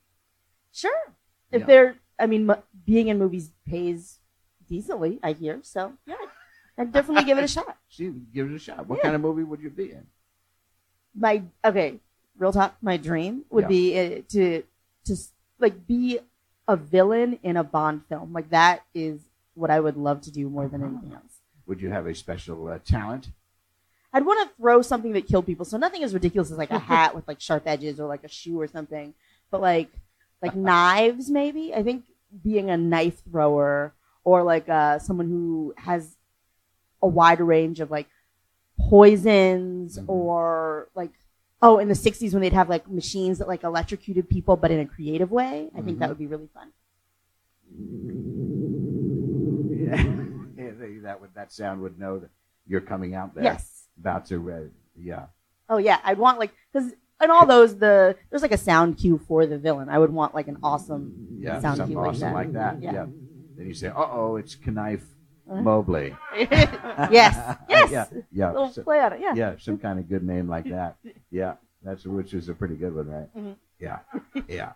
[0.72, 1.12] sure.
[1.52, 1.66] If Yeah.
[1.66, 4.19] they're, I mean, m- being in movies pays
[4.70, 5.18] decently.
[5.22, 5.58] I hear.
[5.62, 6.14] So yeah,
[6.78, 7.76] I'd definitely give it a shot.
[7.90, 8.86] See, give it a shot.
[8.88, 9.02] What Yeah.
[9.02, 10.06] kind of movie would you be in?
[11.14, 11.98] my okay,
[12.38, 12.76] real talk.
[12.80, 13.68] My dream would Yeah.
[13.68, 14.62] be uh, to
[15.06, 16.20] to s- like be
[16.68, 18.32] a villain in a Bond film.
[18.32, 19.20] Like that is
[19.54, 21.40] what I would love to do more than anything else.
[21.66, 23.30] Would you have a special uh, talent?
[24.12, 25.64] I'd want to throw something that killed people.
[25.64, 28.28] So nothing as ridiculous as like a hat with like sharp edges or like a
[28.28, 29.14] shoe or something.
[29.50, 29.90] But like
[30.42, 31.74] like knives maybe.
[31.74, 32.04] I think
[32.42, 33.92] being a knife thrower
[34.24, 36.16] or like uh, someone who has
[37.02, 38.08] a wide range of like
[38.88, 40.04] poisons Mhm.
[40.08, 41.10] or like
[41.62, 44.80] oh in the 60s when they'd have like machines that like electrocuted people but in
[44.80, 45.70] a creative way.
[45.76, 46.08] I think that Mhm.
[46.10, 46.72] would be really fun.
[49.70, 49.96] Yeah,
[50.56, 52.30] yeah they- that would that sound would know that
[52.66, 53.44] you're coming out there.
[53.44, 53.84] Yes.
[53.98, 54.60] About to, uh,
[54.98, 55.26] yeah.
[55.68, 56.92] Oh yeah, I'd want like because
[57.22, 59.88] in all those the there's like a sound cue for the villain.
[59.88, 62.34] I would want like an awesome Yeah, sound cue like awesome that.
[62.34, 62.82] like that.
[62.82, 62.92] Yeah.
[62.92, 63.06] Yeah.
[63.60, 65.04] Then you say, "Uh oh, it's Knife
[65.50, 65.60] Uh-huh.
[65.60, 66.56] Mobley." yes,
[67.68, 67.90] yes.
[67.90, 69.20] yeah, yeah, Little so- play on it.
[69.20, 69.34] Yeah.
[69.34, 70.96] yeah, some kind of good name like that.
[71.30, 73.28] Yeah, that's which is a pretty good one, right?
[73.36, 73.56] Mhm.
[73.78, 73.98] Yeah,
[74.48, 74.72] yeah.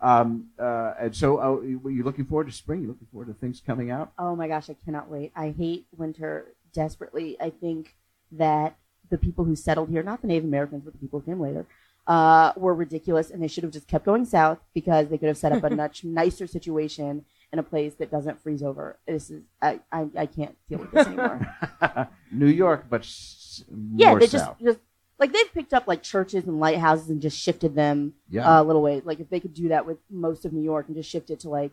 [0.00, 1.52] Um, uh, and so, uh,
[1.82, 2.80] were you looking forward to spring?
[2.80, 4.12] You looking forward to things coming out?
[4.18, 5.30] Oh my gosh, I cannot wait.
[5.36, 7.36] I hate winter desperately.
[7.38, 7.94] I think
[8.32, 8.76] that
[9.10, 11.66] the people who settled here, not the Native Americans, but the people who came later,
[12.06, 15.36] uh, were ridiculous, and they should have just kept going south because they could have
[15.36, 18.98] set up a much nicer situation in a place that doesn't freeze over.
[19.06, 21.46] This is I I, I can't deal with this anymore.
[22.32, 24.56] New York, but s- yeah, they just south.
[24.62, 24.78] just
[25.18, 28.82] like they've picked up like churches and lighthouses and just shifted them yeah, uh, little
[28.82, 29.02] ways.
[29.04, 31.40] Like if they could do that with most of New York and just shift it
[31.40, 31.72] to like,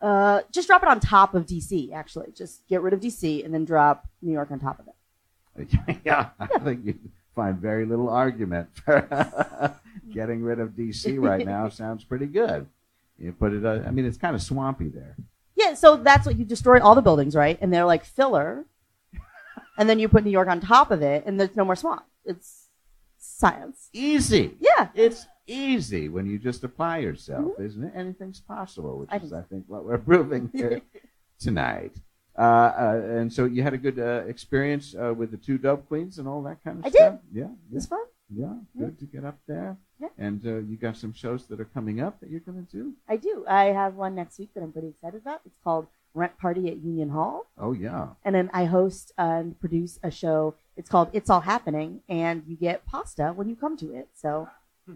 [0.00, 1.92] uh, just drop it on top of DC.
[1.92, 6.00] Actually, just get rid of DC and then drop New York on top of it.
[6.04, 6.30] yeah.
[6.38, 6.98] I think you
[7.34, 9.74] find very little argument for
[10.14, 11.68] getting rid of DC right now.
[11.68, 12.66] Sounds pretty good.
[13.20, 13.64] You put it.
[13.64, 15.16] Uh, I mean, it's kind of swampy there.
[15.56, 17.58] Yeah, so that's what you destroy all the buildings, right?
[17.60, 18.64] And they're like filler,
[19.76, 22.04] and then you put New York on top of it, and there's no more swamp.
[22.24, 22.68] It's
[23.18, 23.88] science.
[23.92, 24.54] Easy.
[24.58, 27.92] Yeah, It's easy when you just apply yourself, isn't it?
[27.94, 30.80] Anything's possible, which I is, I think, what we're proving here
[31.38, 31.92] tonight.
[32.38, 35.86] Uh, uh, and so you had a good uh, experience uh, with the two Dope
[35.88, 37.18] Queens and all that kind of I stuff.
[37.32, 37.40] did.
[37.40, 38.00] Yeah, yeah, it's fun.
[38.34, 38.54] Yeah.
[38.78, 39.76] Good to get up there.
[40.00, 40.08] Yeah.
[40.18, 42.92] And uh, you got some shows that are coming up that you're going to do.
[43.08, 43.44] I do.
[43.48, 45.40] I have one next week that I'm pretty excited about.
[45.44, 47.46] It's called Rent Party at Union Hall.
[47.58, 48.08] Oh yeah.
[48.24, 50.54] and then I host and produce a show.
[50.76, 54.08] It's called It's All Happening, and you get pasta when you come to it.
[54.14, 54.48] So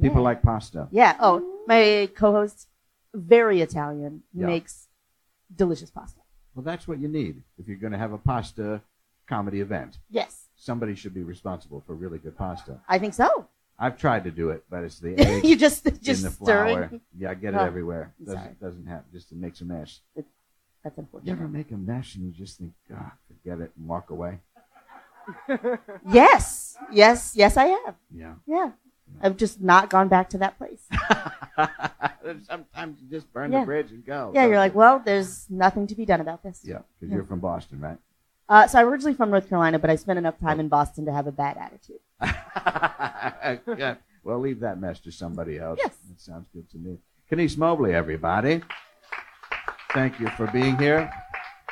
[0.00, 0.28] People yeah.
[0.30, 0.88] like pasta.
[0.90, 1.16] yeah.
[1.20, 2.68] Oh, my co-host,
[3.14, 4.46] very Italian, Yeah.
[4.46, 4.88] makes
[5.54, 6.20] delicious pasta.
[6.54, 8.82] Well, that's what you need if you're going to have a pasta
[9.26, 9.98] comedy event.
[10.10, 12.78] Yes, Somebody should be responsible for really good pasta.
[12.88, 13.48] I think so.
[13.80, 16.76] I've tried to do it, but it's the eggs you just in just the stirring.
[16.88, 17.00] flour.
[17.18, 18.14] Yeah, I get it Oh, everywhere.
[18.20, 18.38] I'm sorry.
[18.38, 19.06] Doesn't doesn't happen.
[19.12, 19.98] Just it makes a mess.
[20.14, 20.26] That's
[20.96, 21.32] You unfortunate.
[21.32, 24.38] ever make a mess and you just think, God, forget it, and walk away?
[26.12, 27.94] Yes, yes, yes, I have.
[28.14, 28.34] Yeah.
[28.46, 28.70] Yeah,
[29.20, 30.86] I've just not gone back to that place.
[32.48, 33.60] Sometimes you just burn Yeah.
[33.60, 34.30] the bridge and go.
[34.34, 34.78] Yeah, don't you're like, you?
[34.78, 36.60] well, there's nothing to be done about this.
[36.64, 37.98] yeah, because you're from Boston, right?
[38.48, 41.12] Uh, so I'm originally from North Carolina, but I spent enough time in Boston to
[41.12, 42.00] have a bad attitude.
[43.78, 43.94] yeah.
[44.24, 45.78] Well, leave that mess to somebody else.
[45.82, 45.96] Yes.
[46.08, 46.98] That sounds good to me.
[47.30, 48.62] Kenice Mobley, everybody.
[49.92, 51.10] thank you for being here.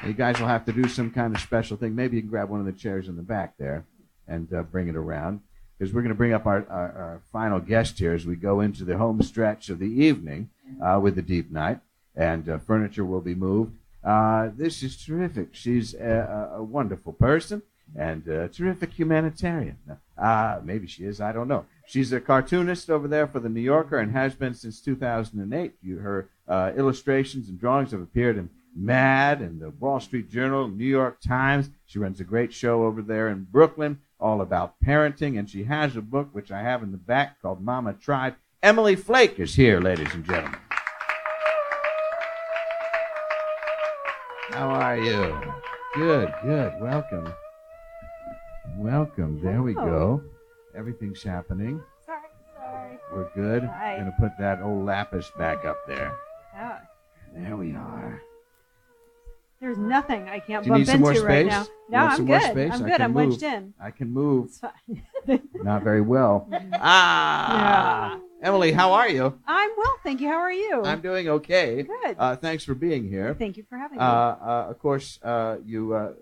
[0.06, 1.94] You guys will have to do some kind of special thing.
[1.94, 3.84] Maybe you can grab one of the chairs in the back there
[4.26, 5.40] and uh, bring it around.
[5.78, 8.60] Because we're going to bring up our, our, our, final guest here as we go
[8.60, 10.50] into the home stretch of the evening
[10.82, 11.80] uh, with the deep night.
[12.14, 13.76] And uh, furniture will be moved.
[14.02, 15.48] Uh, this is terrific.
[15.52, 17.62] She's a, a wonderful person
[17.96, 19.76] and a terrific humanitarian.
[20.16, 21.66] Uh, maybe she is, I don't know.
[21.86, 25.74] She's a cartoonist over there for the New Yorker and has been since 2008.
[25.82, 30.68] You, her uh, illustrations and drawings have appeared in Mad and the Wall Street Journal,
[30.68, 31.70] New York Times.
[31.86, 35.96] She runs a great show over there in Brooklyn, all about parenting, and she has
[35.96, 38.36] a book which I have in the back called Mama Tried.
[38.62, 40.60] Emily Flake is here, ladies and gentlemen.
[44.52, 45.36] How are you?
[45.94, 46.72] Good, good.
[46.80, 47.32] Welcome.
[48.76, 49.40] Welcome.
[49.42, 50.22] There we go.
[50.76, 51.80] Everything's happening.
[52.06, 52.18] Sorry,
[52.56, 52.98] sorry.
[53.12, 53.64] We're good.
[53.64, 53.96] Hi.
[53.98, 56.12] Gonna put that old lapis back up there.
[56.58, 56.76] Oh,
[57.34, 58.22] There we are.
[59.60, 61.52] there's nothing I can't Do you bump need some more into right space?
[61.52, 61.62] now.
[61.62, 62.50] You No, want I'm some more good.
[62.50, 62.72] space?
[62.72, 62.92] I'm I good.
[62.96, 63.28] can I'm move.
[63.30, 63.74] wedged in.
[63.80, 64.46] I can move.
[64.46, 65.02] It's fine.
[65.54, 66.48] Not very well.
[66.74, 69.38] Ah, Emily, how are you?
[69.46, 70.28] I'm well, thank you.
[70.28, 70.82] How are you?
[70.84, 71.82] I'm doing okay.
[71.82, 72.16] good.
[72.18, 73.34] Uh, thanks for being here.
[73.38, 74.02] thank you for having Uh,
[74.40, 74.46] me.
[74.48, 76.12] uh, of course, uh, you uh,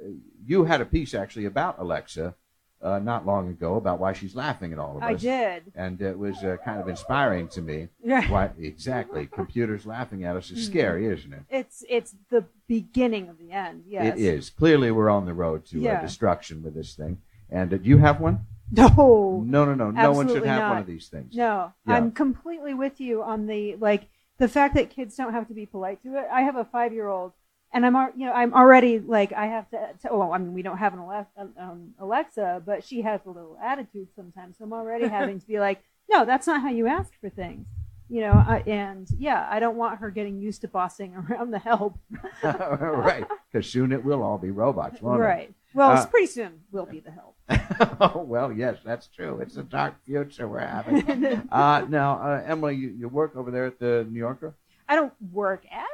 [0.45, 2.35] you had a piece actually about Alexa
[2.83, 5.09] uh, not long ago about why she's laughing at all of us.
[5.11, 5.73] I did.
[5.77, 7.89] and it was uh, kind of inspiring to me.
[8.05, 8.29] Yeah.
[8.29, 9.27] Why exactly?
[9.27, 10.71] Computers laughing at us is Mhm.
[10.73, 11.43] scary, isn't it?
[11.51, 13.85] It's it's the beginning of the end.
[13.87, 14.19] Yes.
[14.19, 14.51] It is.
[14.51, 16.01] Clearly, we're on the road to uh, Yeah.
[16.01, 17.19] destruction with this thing.
[17.49, 18.41] And uh, do you have one?
[18.73, 19.43] No.
[19.47, 19.91] No, no, no.
[19.91, 20.81] No one should have one not.
[20.81, 21.35] of these things.
[21.35, 21.73] No.
[21.87, 21.95] Yeah.
[21.95, 24.09] I'm completely with you on the like
[24.39, 26.27] the fact that kids don't have to be polite to it.
[26.31, 27.33] I have a five year old.
[27.73, 29.91] And I'm, you know, I'm already like I have to.
[30.03, 33.31] to well, I mean, we don't have an Alexa, um, Alexa, but she has a
[33.31, 34.57] little attitude sometimes.
[34.59, 37.67] So I'm already having to be like, no, that's not how you ask for things,
[38.09, 38.33] you know.
[38.33, 41.99] I, and yeah, I don't want her getting used to bossing around the help.
[42.43, 43.27] right.
[43.53, 45.53] Because soon it will all be robots, won't Right.
[45.79, 47.37] Well, Uh, pretty soon we'll be the help.
[48.01, 49.39] oh, well, yes, that's true.
[49.41, 51.25] It's a dark future we're having.
[51.53, 54.55] uh, now, uh, Emily, you, you work over there at the New Yorker?
[54.89, 55.87] I don't work at.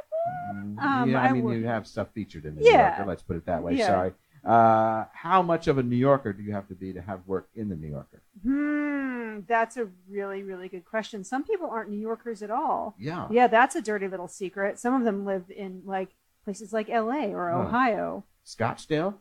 [0.54, 3.04] Mm, Um, yeah, I, I mean, work- you have stuff featured in the New Yorker.
[3.06, 3.74] Let's put it that way.
[3.74, 3.86] Yeah.
[3.88, 4.12] Sorry.
[4.44, 7.48] Uh, how much of a New Yorker do you have to be to have work
[7.54, 8.20] in the New Yorker?
[8.42, 11.24] Hmm, that's a really, really good question.
[11.24, 12.94] Some people aren't New Yorkers at all.
[12.98, 13.26] Yeah.
[13.30, 14.78] Yeah, that's a dirty little secret.
[14.78, 16.10] Some of them live in like
[16.44, 17.32] places like L.A.
[17.34, 17.62] or Oh.
[17.62, 18.24] Ohio.
[18.46, 19.14] Scottsdale?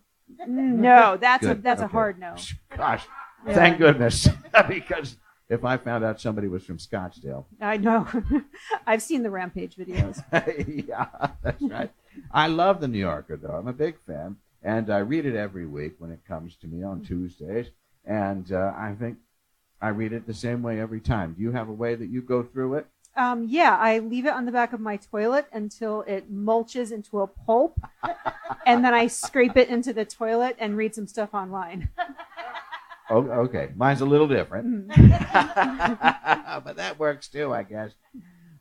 [0.47, 1.63] No, that's a Good.
[1.63, 2.36] that's a hard no.
[2.76, 3.05] Gosh,
[3.45, 3.53] Yeah.
[3.53, 4.28] thank goodness.
[4.67, 5.17] because
[5.49, 8.07] if I found out somebody was from Scottsdale, I know.
[8.88, 10.24] I've seen the Rampage videos.
[10.88, 11.07] yeah,
[11.41, 11.91] that's right.
[12.32, 13.53] I love the New Yorker, though.
[13.55, 16.84] I'm a big fan, and I read it every week when it comes to me
[16.84, 17.67] on Tuesdays.
[18.05, 19.17] And uh, I think
[19.82, 21.34] I read it the same way every time.
[21.34, 22.88] Do you have a way that you go through it?
[23.16, 27.22] Um, yeah, I leave it on the back of my toilet until it mulches into
[27.22, 27.80] a pulp,
[28.66, 31.89] and then I scrape it into the toilet and read some stuff online.
[33.09, 33.70] Oh, okay.
[33.76, 36.64] Mine's a little different, Mm.
[36.64, 37.91] but that works too, I guess.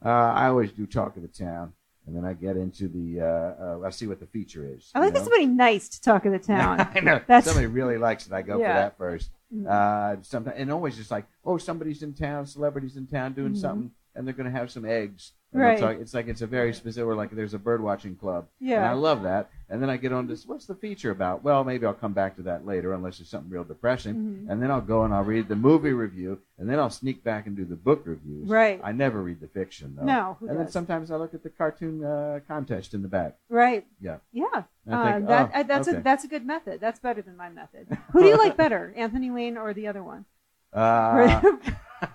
[0.05, 1.73] Uh, I always do talk of the town,
[2.07, 3.21] and then I get into the.
[3.21, 4.91] Uh, uh, I see what the feature is.
[4.95, 5.21] I like know?
[5.21, 6.81] somebody nice to talk of the town.
[6.95, 7.21] I know.
[7.27, 8.33] That's- Somebody really likes it.
[8.33, 9.31] I go for that first.
[9.55, 9.67] Mhm.
[9.67, 13.59] Uh, sometimes, and always just like, oh, somebody's in town, celebrities in town doing Mhm.
[13.61, 15.33] something, and they're going to have some eggs.
[15.53, 15.79] And Right.
[15.79, 17.07] talk- it's like it's a very specific.
[17.07, 18.47] Or like there's a bird watching club.
[18.59, 18.77] Yeah.
[18.77, 19.51] And I love that.
[19.69, 20.47] And then I get on this.
[20.47, 21.45] What's the feature about?
[21.45, 24.15] Well, maybe I'll come back to that later, unless it's something real depressing.
[24.15, 24.51] Mhm.
[24.51, 27.47] And then I'll go and I'll read the movie review, and then I'll sneak back
[27.47, 28.49] and do the book reviews.
[28.49, 28.81] Right.
[28.83, 30.05] I never read the fiction though.
[30.05, 33.37] No, who and then sometimes I look at the cartoon uh, contest in the back.
[33.51, 33.87] Right.
[34.01, 34.19] Yeah.
[34.33, 34.47] Yeah.
[34.91, 35.99] Uh, think, that, oh, uh, that's okay.
[35.99, 36.81] a that's a good method.
[36.81, 37.87] That's better than my method.
[38.13, 40.25] Who do you like better, Anthony Lane or the other one?
[40.73, 41.43] Uh,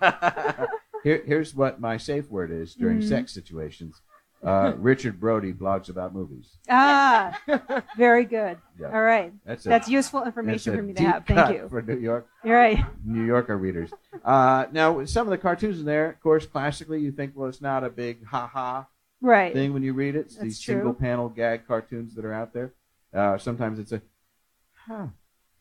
[1.04, 3.08] here, here's what my safe word is during Mhm.
[3.08, 4.00] sex situations.
[4.42, 6.58] Uh, Richard Brody blogs about movies.
[6.70, 7.36] ah,
[7.96, 8.58] very good.
[8.78, 8.92] Yeah.
[8.92, 9.32] All right.
[9.44, 11.26] That's a, That's useful information a for me to have.
[11.26, 11.68] Thank you.
[11.68, 12.84] for New York, You're right.
[13.04, 13.90] New Yorker readers.
[14.24, 17.60] Uh, now, some of the cartoons in there, of course, classically, you think, well, it's
[17.60, 18.86] not a big ha-ha
[19.20, 19.52] Right.
[19.52, 20.20] thing when you read it.
[20.26, 20.74] It's That's these true.
[20.76, 22.72] single-panel gag cartoons that are out there.
[23.12, 24.00] Uh, sometimes it's a,
[24.86, 25.06] huh,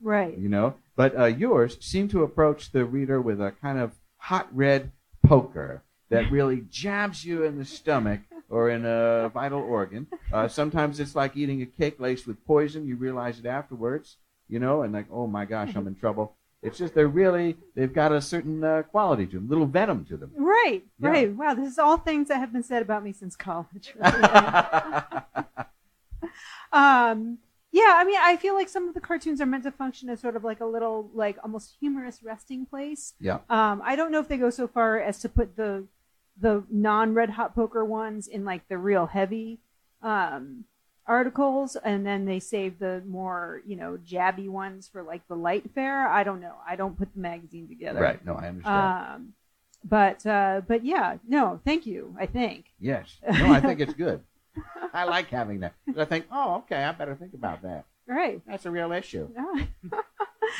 [0.02, 0.38] Right.
[0.38, 0.76] you know.
[0.96, 4.92] But uh, yours seem to approach the reader with a kind of hot red
[5.28, 10.08] poker that really jabs you in the stomach or in a vital organ.
[10.32, 12.88] Uh, sometimes it's like eating a cake laced with poison.
[12.88, 14.18] You realize it afterwards,
[14.48, 16.36] you know, and like, oh my gosh, I'm in trouble.
[16.64, 20.18] It's just they're really they've got a certain uh, quality to them, little venom to
[20.18, 20.32] them.
[20.36, 20.84] Right.
[21.00, 21.10] Yeah.
[21.10, 21.34] Right.
[21.34, 21.54] Wow.
[21.54, 23.94] This is all things that have been said about me since college.
[26.72, 27.38] um.
[27.78, 27.94] Yeah.
[27.96, 30.36] I mean, I feel like some of the cartoons are meant to function as sort
[30.36, 33.14] of like a little, like almost humorous resting place.
[33.20, 33.40] yeah.
[33.50, 35.86] Um, I don't know if they go so far as to put the
[36.40, 39.60] the non red hot poker ones in like the real heavy
[40.04, 40.66] um,
[41.08, 45.66] articles, and then they save the more you know jabby ones for like the light
[45.74, 46.08] fare.
[46.08, 46.56] I don't know.
[46.68, 48.00] I don't put the magazine together.
[48.00, 48.24] Right.
[48.24, 49.14] No, I understand.
[49.16, 49.34] Um,
[49.84, 52.16] but uh, but yeah, no, thank you.
[52.20, 52.66] I think.
[52.80, 53.18] yes.
[53.28, 54.22] No, I think it's good.
[54.94, 55.74] I like having that.
[55.86, 57.86] 'Cause I think, oh, okay, I better think about that.
[58.08, 58.42] Right.
[58.48, 59.30] That's a real issue.
[59.38, 59.66] Ah.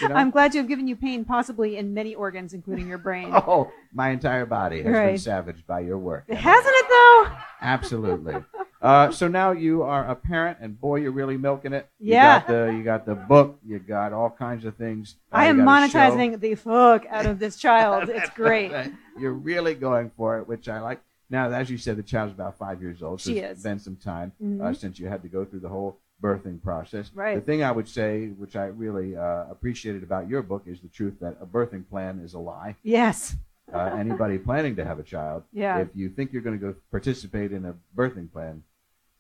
[0.02, 0.16] You know?
[0.16, 3.32] I'm glad to have given you pain, possibly in many organs, including your brain.
[3.34, 6.26] Oh, my entire body has been savaged by your work.
[6.28, 6.42] Emily.
[6.44, 7.28] Hasn't it though?
[7.62, 8.36] Absolutely.
[8.82, 11.88] Uh, so now you are a parent, and boy, you're really milking it.
[12.00, 12.40] You Yeah.
[12.40, 13.60] got the you got the book.
[13.66, 15.16] You got all kinds of things.
[15.32, 15.98] Uh, I am got a show.
[16.00, 18.10] monetizing the fuck out of this child.
[18.10, 18.72] it's great.
[19.18, 21.00] You're really going for it, which I like.
[21.30, 23.22] Now, as you said, the child's about five years old.
[23.22, 23.64] So She it's is.
[23.64, 24.76] been some time uh, Mhm.
[24.78, 27.12] since you had to go through the whole birthing process.
[27.14, 27.36] Right.
[27.36, 30.88] The thing I would say, which I really uh, appreciated about your book, is the
[30.88, 32.76] truth that a birthing plan is a lie.
[32.82, 33.36] Yes.
[33.72, 35.80] Uh, anybody planning to have a child, Yeah.
[35.80, 38.64] if you think you're going to go participate in a birthing plan,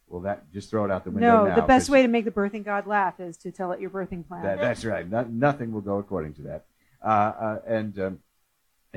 [0.07, 1.55] well, that just throw it out the window No, now.
[1.55, 4.25] the best way to make the birthing god laugh is to tell it your birthing
[4.25, 4.41] plan.
[4.43, 5.07] That, that's right.
[5.07, 6.65] No, nothing will go according to that.
[7.03, 8.19] Uh, uh, and um,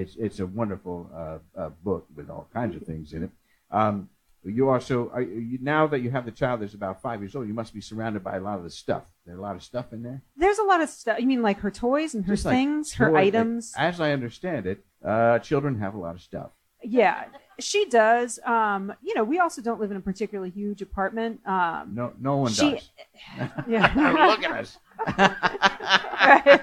[0.00, 3.30] it's it's a wonderful uh, uh, book with all kinds of things in it.
[3.70, 4.08] Um,
[4.42, 7.46] you also are, you, now that you have the child that's about five years old,
[7.46, 9.04] you must be surrounded by a lot of the stuff.
[9.26, 10.22] There's a lot of stuff in there.
[10.36, 11.18] There's a lot of stuff.
[11.20, 13.72] You mean like her toys and her Just like things, her toy- items?
[13.76, 16.50] As I understand it, uh, children have a lot of stuff.
[16.82, 17.24] Yeah,
[17.60, 18.38] she does.
[18.44, 21.40] Um, you know, we also don't live in a particularly huge apartment.
[21.46, 22.90] Um, No, no one she, does.
[23.68, 23.92] yeah,
[24.26, 24.78] Look at us.
[25.06, 26.60] Right.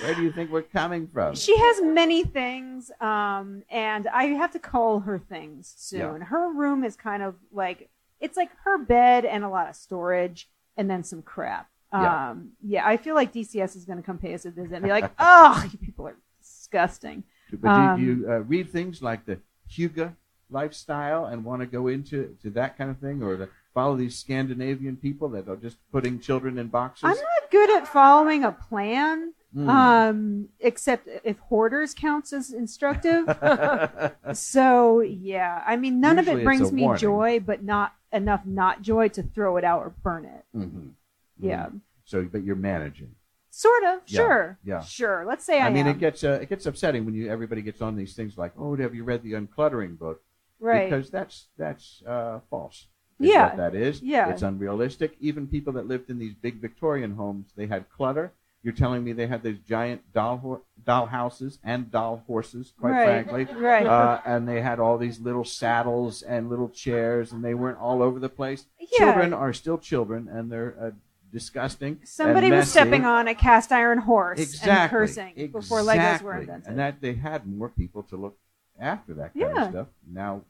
[0.00, 1.34] Where do you think we're coming from?
[1.34, 6.20] She has many things, um, and I have to call her things soon.
[6.20, 6.24] Yeah.
[6.26, 7.88] Her room is kind of like
[8.20, 11.68] it's like her bed and a lot of storage, and then some crap.
[11.92, 12.30] Yeah.
[12.30, 14.84] Um, yeah, I feel like DCS is going to come pay us a visit and
[14.84, 19.26] be like, "Oh, you people are disgusting." But Um, do you uh, read things like
[19.26, 19.38] the
[19.76, 20.14] Hygge
[20.50, 24.16] lifestyle and want to go into to that kind of thing, or to follow these
[24.18, 27.04] Scandinavian people that are just putting children in boxes?
[27.04, 29.68] I'm not good at following a plan, Hmm.
[29.68, 33.26] um, except if hoarders counts as instructive.
[34.34, 37.00] so yeah, I mean, none Usually of it brings me warning.
[37.00, 40.44] joy, but not enough not joy to throw it out or burn it.
[40.56, 40.90] Mhm.
[41.38, 41.68] Yeah.
[42.04, 43.14] So, but you're managing.
[43.54, 44.80] Sort of, Yeah, sure, yeah.
[44.82, 45.24] sure.
[45.26, 45.94] Let's say I, I, mean, am.
[45.94, 48.74] it gets uh, it gets upsetting when you everybody gets on these things like, oh,
[48.76, 50.22] have you read the uncluttering book?
[50.58, 50.88] right.
[50.88, 52.86] Because that's that's uh, false.
[53.20, 53.48] is Yeah.
[53.48, 54.00] what that is.
[54.00, 54.30] Yeah.
[54.30, 55.16] it's unrealistic.
[55.20, 58.32] Even people that lived in these big Victorian homes, they had clutter.
[58.62, 62.92] You're telling me they had these giant doll ho- doll houses and doll horses, quite
[62.92, 63.54] right, frankly.
[63.56, 63.84] right.
[63.86, 68.02] Uh, and they had all these little saddles and little chairs, and they weren't all
[68.02, 68.64] over the place.
[68.78, 68.86] yeah.
[68.98, 70.90] Children are still children, and they're uh,
[71.32, 71.98] disgusting.
[72.04, 76.68] Somebody was stepping on a cast iron horse exactly, and cursing before Legos were invented.
[76.68, 78.36] and that they had more people to look
[78.78, 79.64] after that kind Yeah.
[79.64, 79.86] of stuff.
[80.06, 80.42] Now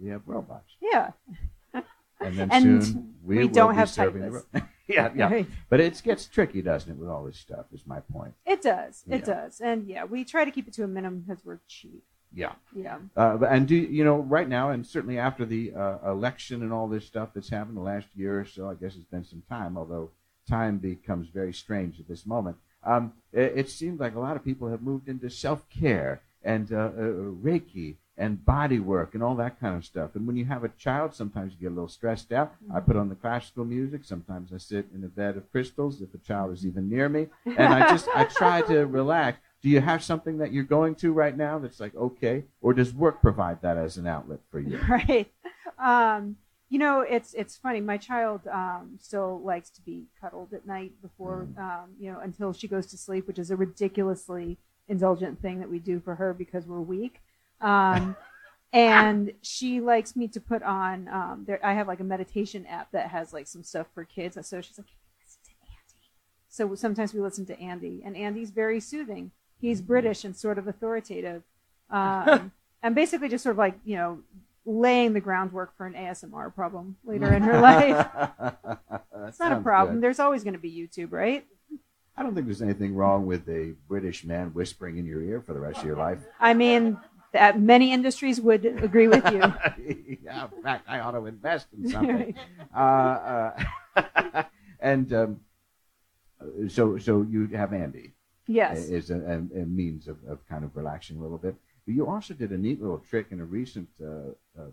[0.00, 1.12] we have robots, yeah,
[2.20, 4.44] and then And soon we, we don't have typists.
[4.52, 5.30] ro- yeah, yeah.
[5.30, 5.46] Right.
[5.68, 7.66] But it gets tricky, doesn't it, with all this stuff?
[7.72, 8.34] Is my point.
[8.44, 9.04] It does.
[9.08, 9.60] It does.
[9.60, 12.04] And yeah, we try to keep it to a minimum because we're cheap.
[12.36, 12.52] Yeah.
[12.74, 12.98] Yeah.
[13.16, 16.72] Uh, but- and do you know right now, and certainly after the uh, election and
[16.72, 19.42] all this stuff that's happened the last year or so, I guess it's been some
[19.48, 19.76] time.
[19.76, 20.10] Although
[20.48, 22.56] time becomes very strange at this moment.
[22.84, 26.70] Um, it, it seems like a lot of people have moved into self care and
[26.72, 26.90] uh, uh,
[27.42, 30.10] Reiki and body work and all that kind of stuff.
[30.14, 32.54] And when you have a child, sometimes you get a little stressed out.
[32.72, 34.04] I put on the classical music.
[34.04, 37.26] Sometimes I sit in a bed of crystals if a child is even near me,
[37.44, 39.38] and I just I try to relax.
[39.62, 42.92] Do you have something that you're going to right now that's like okay, or does
[42.94, 44.78] work provide that as an outlet for you?
[44.88, 45.30] right.
[45.78, 46.36] Um,
[46.68, 47.80] you know, it's it's funny.
[47.80, 51.58] My child um, still likes to be cuddled at night before, Mm.
[51.58, 55.70] um, you know, until she goes to sleep, which is a ridiculously indulgent thing that
[55.70, 57.20] we do for her because we're weak.
[57.60, 58.16] Um,
[58.72, 61.08] and she likes me to put on.
[61.08, 64.34] Um, there, I have like a meditation app that has like some stuff for kids.
[64.46, 64.86] So she's like,
[65.20, 66.08] listen to Andy.
[66.48, 69.30] So sometimes we listen to Andy, and Andy's very soothing.
[69.60, 71.42] He's British and sort of authoritative,
[71.90, 72.52] um,
[72.82, 74.18] and basically just sort of like you know
[74.64, 78.06] laying the groundwork for an ASMR problem later in her life.
[79.28, 80.00] It's not a problem.
[80.00, 81.44] There's always going to be YouTube, right?
[82.16, 85.52] I don't think there's anything wrong with a British man whispering in your ear for
[85.52, 86.20] the rest of your life.
[86.40, 86.96] I mean,
[87.32, 89.40] that many industries would agree with you.
[90.22, 92.34] yeah, in fact, I ought to invest in something.
[92.74, 93.50] uh,
[93.96, 94.42] uh,
[94.80, 95.40] and um,
[96.68, 98.12] so, so you have Andy
[98.46, 98.88] yes.
[98.88, 101.54] is a, a, a means of, of kind of relaxing a little bit.
[101.84, 104.70] But you also did a neat little trick in a recent uh, uh,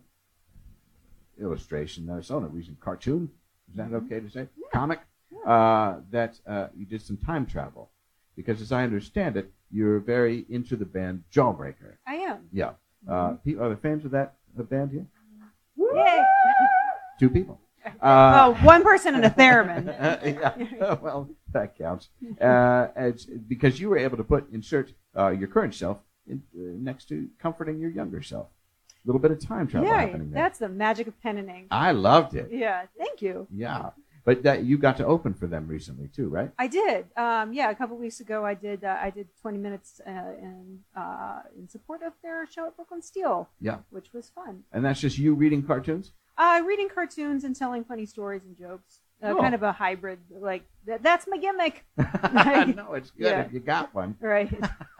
[1.39, 3.29] illustration that I saw in a recent cartoon.
[3.69, 4.47] Is that okay to say?
[4.73, 4.99] Comic
[5.45, 7.89] uh, that uh, you did some time travel,
[8.35, 11.95] because as I understand it, you're very into the band Jawbreaker.
[12.07, 12.47] I am.
[12.51, 12.71] Yeah.
[13.09, 15.05] Uh, pe- are there fans of that uh, band here?
[15.77, 16.21] Yay.
[17.19, 17.59] Two people.
[18.01, 19.85] Uh, oh, one person and a theremin.
[20.79, 20.93] yeah.
[21.01, 22.09] well, that counts.
[22.41, 26.61] Uh, it's because you were able to put insert uh, your current self in, uh,
[26.79, 28.47] next to comforting your younger self.
[28.47, 30.43] A little bit of time travel yeah, happening there.
[30.43, 31.67] that's the magic of pen and ink.
[31.71, 32.49] I loved it.
[32.51, 33.47] Yeah, thank you.
[33.53, 33.89] Yeah,
[34.25, 36.51] but that you got to open for them recently too, right?
[36.57, 37.07] I did.
[37.17, 38.83] Um, yeah, a couple weeks ago, I did.
[38.83, 43.01] Uh, I did 20 minutes uh, in uh, in support of their show at Brooklyn
[43.01, 43.49] Steel.
[43.59, 43.79] Yeah.
[43.89, 44.63] which was fun.
[44.71, 46.13] And that's just you reading cartoons.
[46.37, 48.99] Uh, reading cartoons and telling funny stories and jokes.
[49.23, 49.39] Uh, Oh.
[49.41, 50.19] Kind of a hybrid.
[50.29, 51.85] Like that, that's my gimmick.
[52.75, 53.41] no, it's good Yeah.
[53.43, 54.17] if you got one.
[54.19, 54.51] Right.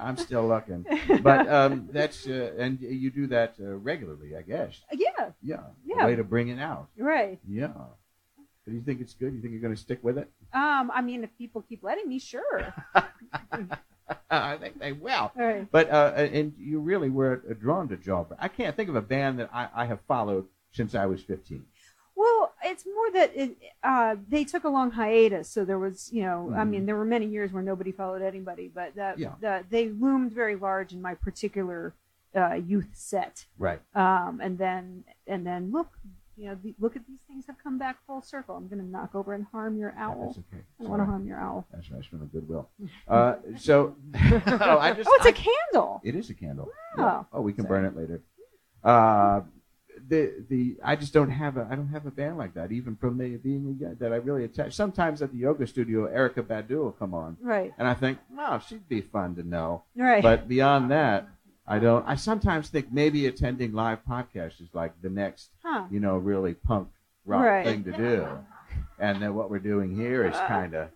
[0.00, 0.84] I'm still looking,
[1.22, 4.80] but um, that's uh, and you do that uh, regularly, I guess.
[4.92, 5.30] yeah.
[5.42, 6.06] Yeah, Yeah.
[6.06, 6.88] Way to bring it out.
[6.96, 7.38] Right.
[7.48, 7.72] Yeah.
[8.66, 9.32] Do you think it's good?
[9.34, 10.30] You think you're going to stick with it?
[10.52, 12.72] Um, I mean, if people keep letting me, sure.
[14.30, 15.32] I think they will.
[15.34, 15.66] Right.
[15.70, 18.36] But uh, and you really were drawn to Jawbreaker.
[18.38, 21.64] I can't think of a band that I, I have followed since I was 15.
[22.68, 26.22] Well, it's more that it, uh, they took a long hiatus, so there was, you
[26.22, 26.68] know, I Mhm.
[26.70, 29.34] mean, there were many years where nobody followed anybody, but that, Yeah.
[29.40, 31.94] that they loomed very large in my particular
[32.36, 33.46] uh, youth set.
[33.58, 33.80] Right.
[33.94, 35.98] Um, and then, and then look,
[36.36, 38.54] you know, the, look at these things have come back full circle.
[38.54, 40.26] I'm going to knock over and harm your owl.
[40.26, 40.62] That's okay.
[40.78, 41.66] I don't want to harm your owl.
[41.72, 42.68] That's nice from the goodwill.
[43.08, 45.08] Uh, so, oh, I just.
[45.10, 46.00] Oh, it's a a candle.
[46.04, 46.70] It is a candle.
[46.96, 47.26] Wow.
[47.32, 47.38] Yeah.
[47.38, 48.20] Oh, we can burn it later.
[48.84, 49.40] Uh,
[50.08, 52.72] the the I just don't have a I don't have a band like that.
[52.72, 54.72] Even from me being a that I really attach.
[54.74, 57.72] Sometimes at the yoga studio, Erykah Badu will come on, Right.
[57.78, 59.84] and I think, oh, she'd be fun to know.
[59.96, 60.22] Right.
[60.22, 61.28] But beyond that,
[61.66, 62.06] I don't.
[62.08, 65.84] I sometimes think maybe attending live podcasts is like the next, huh.
[65.90, 66.88] you know, really punk
[67.26, 67.64] rock Right.
[67.66, 68.26] thing to do.
[68.98, 70.46] And then what we're doing here is uh.
[70.46, 70.88] kind of,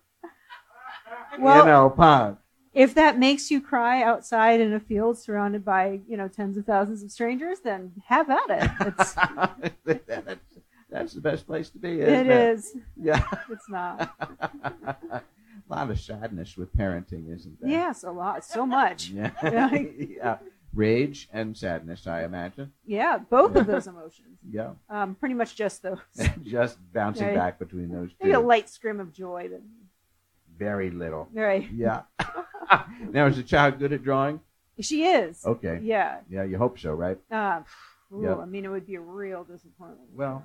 [1.39, 2.39] Well, you know, punk.
[2.73, 6.65] If that makes you cry outside in a field surrounded by, you know, tens of
[6.65, 8.71] thousands of strangers, then have at it.
[8.97, 9.13] It's,
[10.07, 10.41] that's,
[10.89, 12.01] that's the best place to be.
[12.01, 12.75] Isn't it is.
[12.99, 13.23] Yeah.
[13.49, 14.13] It's not.
[15.11, 15.21] a
[15.69, 17.69] lot of sadness with parenting, isn't there?
[17.69, 18.43] Yes, a lot.
[18.43, 19.09] So much.
[19.09, 19.31] Yeah.
[19.43, 19.75] Yeah.
[19.97, 20.37] yeah.
[20.73, 22.73] Rage and sadness, I imagine.
[22.83, 24.39] Yeah, both of those emotions.
[24.49, 24.71] Yeah.
[24.89, 25.99] Um, pretty much just those.
[26.41, 27.35] Just bouncing Right.
[27.35, 29.49] back between those Maybe a light scream of joy.
[29.49, 29.61] That,
[30.63, 31.27] Very little.
[31.33, 31.69] right.
[31.73, 32.01] Yeah.
[33.11, 34.39] now, is the child good at drawing?
[34.79, 35.45] She is.
[35.45, 35.79] Okay.
[35.83, 36.19] Yeah.
[36.29, 37.19] Yeah, you hope so, right?
[37.29, 37.61] Uh,
[38.13, 38.35] ooh, Yeah.
[38.37, 40.09] I mean, it would be a real disappointment.
[40.15, 40.43] Well,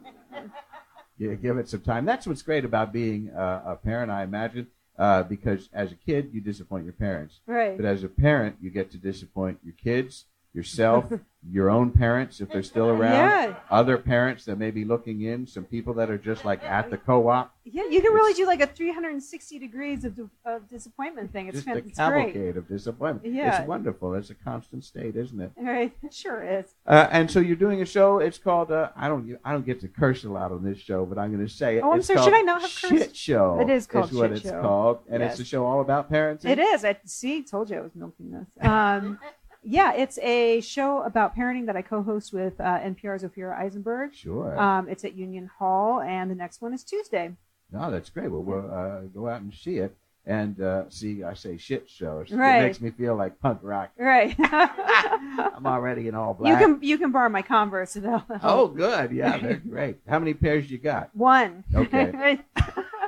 [1.19, 2.05] yeah, give it some time.
[2.05, 4.67] That's what's great about being uh, a parent, I imagine,
[4.99, 7.41] uh, because as a kid, you disappoint your parents.
[7.47, 7.77] Right.
[7.77, 10.25] But as a parent, you get to disappoint your kids,
[10.55, 11.05] yourself,
[11.51, 13.55] your own parents if they're still around, Yeah.
[13.71, 16.97] other parents that may be looking in, some people that are just like at the
[16.97, 21.47] co-op, Yeah, you can really do like a 360 degrees of, of disappointment thing.
[21.49, 22.33] It's, just a it's great.
[22.33, 23.33] cavalcade of disappointment.
[23.35, 23.59] Yeah.
[23.61, 24.15] It's wonderful.
[24.15, 25.53] It's a constant state, isn't it?
[25.57, 25.93] Right.
[26.03, 26.75] It sure is.
[26.87, 28.19] Uh, and so you're doing a show.
[28.19, 31.05] It's called uh, I don't I don't get to curse a lot on this show,
[31.05, 31.83] but I'm going to say it.
[31.85, 32.23] Oh, I'm It's sorry.
[32.23, 32.89] Should I not have cursed?
[32.95, 33.61] Shit show.
[33.61, 34.61] It is called what Shit it's Show.
[34.63, 35.33] called, and Yes.
[35.33, 36.47] it's a show all about parenting.
[36.47, 36.85] It is.
[36.85, 37.43] I see.
[37.45, 38.49] Told you I was milking this.
[38.61, 39.19] Um,
[39.71, 44.15] yeah, it's a show about parenting that I co-host with uh, NPR's Ophira Eisenberg.
[44.15, 44.59] Sure.
[44.59, 47.35] Um, it's at Union Hall, and the next one is Tuesday.
[47.71, 48.31] no, that's great.
[48.31, 49.95] Well, we'll uh, go out and see it.
[50.27, 52.19] And uh, see, I say shit show.
[52.21, 52.63] It Right.
[52.63, 53.93] makes me feel like punk rock.
[53.99, 54.37] Right.
[54.43, 56.51] I'm already in all black.
[56.61, 57.95] you can you can borrow my Converse.
[57.95, 59.11] they'll- Oh, good.
[59.11, 59.97] Yeah, they're great.
[60.07, 61.11] How many pairs you got?
[61.15, 61.65] one.
[61.75, 62.41] Okay.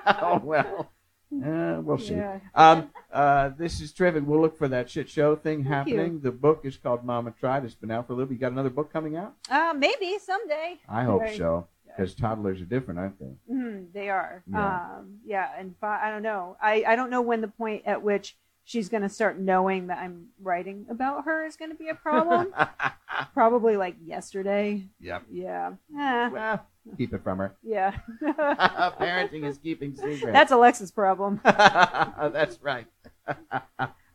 [0.07, 0.91] oh well.
[1.33, 2.15] Uh, we'll see.
[2.15, 2.41] Yeah.
[2.55, 4.25] Um, uh, this is terrific.
[4.27, 6.13] We'll look for that shit show thing Thank happening.
[6.15, 6.19] you.
[6.21, 7.65] The book is called Mama Tried.
[7.65, 8.35] It's been out for a little bit.
[8.35, 9.35] You got another book coming out?
[9.49, 10.79] Uh, maybe someday.
[10.89, 11.37] I hope Right.
[11.39, 11.69] so.
[11.87, 13.33] Because toddlers are different, aren't they?
[13.53, 14.43] Mm, they are.
[14.51, 14.77] Yeah.
[14.99, 16.57] Um, yeah, and I don't know.
[16.63, 19.99] I, I don't know when the point at which she's going to start knowing that
[19.99, 22.55] I'm writing about her is going to be a problem.
[23.35, 24.87] Probably like yesterday.
[25.01, 25.25] Yep.
[25.31, 25.73] Yeah.
[25.99, 27.55] Eh, Well, keep it from her.
[27.63, 27.95] yeah.
[28.23, 30.33] Parenting is keeping secrets.
[30.33, 31.41] That's Alexa's problem.
[31.45, 32.87] That's right.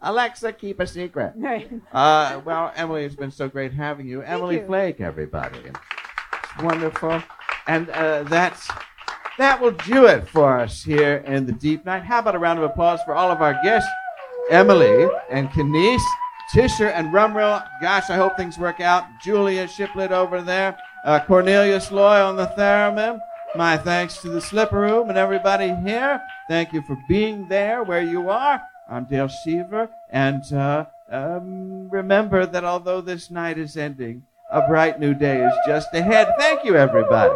[0.01, 1.33] Alexa, keep a secret.
[1.35, 1.71] Right.
[1.91, 4.21] Uh, well, Emily, it's been so great having you.
[4.21, 4.65] Emily you.
[4.65, 5.59] Flake, everybody.
[5.59, 7.23] It's wonderful.
[7.67, 8.69] And uh, that's
[9.37, 12.03] that will do it for us here in the Deep Night.
[12.03, 13.89] How about a round of applause for all of our guests,
[14.49, 16.01] Emily and Kenice,
[16.53, 17.65] Tisher and Rumrill.
[17.81, 19.05] Gosh, I hope things work out.
[19.21, 23.19] Julia Shiplett over there, uh, Cornelius Loy on the theremin.
[23.55, 26.21] My thanks to the Slipper Room and everybody here.
[26.49, 28.61] Thank you for being there where you are.
[28.89, 34.99] I'm Dale Seaver, and uh, um, remember that although this night is ending, a bright
[34.99, 36.33] new day is just ahead.
[36.37, 37.33] Thank you, everybody.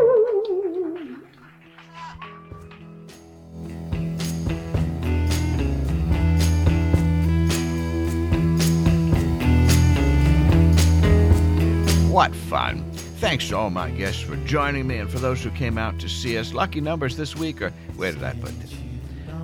[12.11, 12.88] What fun!
[13.19, 16.07] Thanks to all my guests for joining me and for those who came out to
[16.07, 16.53] see us.
[16.53, 17.71] Lucky numbers this week are.
[17.97, 18.69] Where did I put them?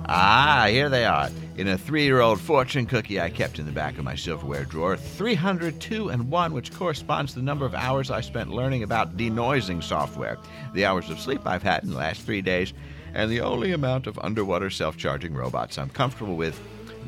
[0.08, 1.28] Ah, here they are.
[1.58, 4.64] In a three year old fortune cookie I kept in the back of my silverware
[4.64, 9.18] drawer, 302 and 1, which corresponds to the number of hours I spent learning about
[9.18, 10.38] denoising software,
[10.72, 12.72] the hours of sleep I've had in the last three days,
[13.12, 16.58] and the only amount of underwater self charging robots I'm comfortable with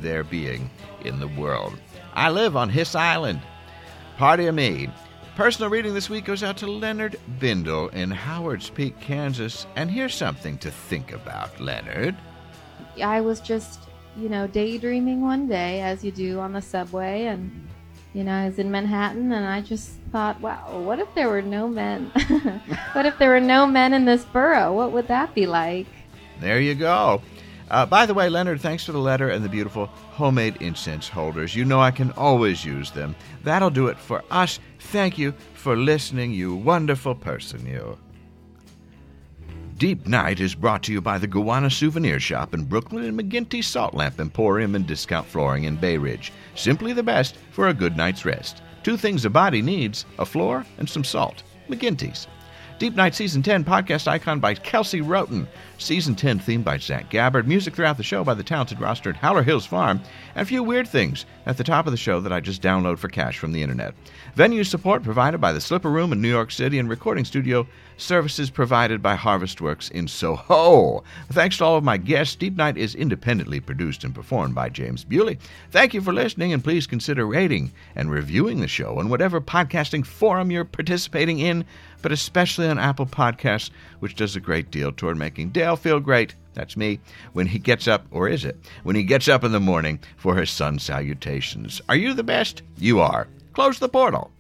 [0.03, 0.69] there being
[1.03, 1.79] in the world.
[2.13, 3.41] I live on Hiss Island.
[4.19, 4.91] Party of me.
[5.39, 9.69] Personal reading this week goes out to Leonard Bindle in Howards Peak, Kansas.
[9.77, 12.17] And here's something to think about, Leonard.
[13.01, 13.83] I was just,
[14.17, 17.69] you know, daydreaming one day, as you do on the subway, and
[18.15, 21.41] you know, I was in Manhattan, and I just thought, wow, what if there were
[21.41, 22.07] no men?
[22.95, 24.73] what if there were no men in this borough?
[24.73, 25.87] What would that be like?
[26.41, 27.23] There you go.
[27.71, 29.89] Uh, by the way, Leonard, thanks for the letter and the beautiful
[30.19, 31.55] homemade incense holders.
[31.55, 33.15] You know I can always use them.
[33.45, 34.59] That'll do it for us.
[34.81, 37.97] Thank you for listening, you wonderful person, you.
[39.77, 43.63] Deep Night is brought to you by the Gowanus Souvenir Shop in Brooklyn and McGinty
[43.63, 46.33] Salt Lamp Emporium and Discount Flooring in Bay Ridge.
[46.57, 48.61] Simply the best for a good night's rest.
[48.83, 51.45] Two things a body needs a floor and some salt.
[51.69, 52.27] McGinty's.
[52.79, 55.49] Deep Night Season 10 podcast icon by Kelsey Roten.
[55.79, 57.49] Season 10 theme by Zach Gabbard.
[57.49, 60.01] Music throughout the show by the talented roster at Howler Hills Farm.
[60.37, 62.99] And a few weird things at the top of the show that I just download
[62.99, 63.95] for cash from the internet.
[64.37, 68.49] Venue support provided by the Slipper Room in New York City and recording studio services
[68.49, 71.03] provided by Harvest Works in Soho.
[71.33, 75.03] Thanks to all of my guests, Deep Night is independently produced and performed by James
[75.03, 75.39] Bewley.
[75.73, 80.07] Thank you for listening, and please consider rating and reviewing the show on whatever podcasting
[80.07, 81.65] forum you're participating in,
[82.03, 83.71] but especially on Apple Podcasts,
[84.01, 86.35] which does a great deal toward making Dale feel great.
[86.55, 87.01] That's me.
[87.33, 88.57] When he gets up, or is it?
[88.83, 91.81] When he gets up in the morning for his sun salutations.
[91.89, 92.63] Are you the best?
[92.79, 93.29] You are.
[93.53, 94.31] Close the portal.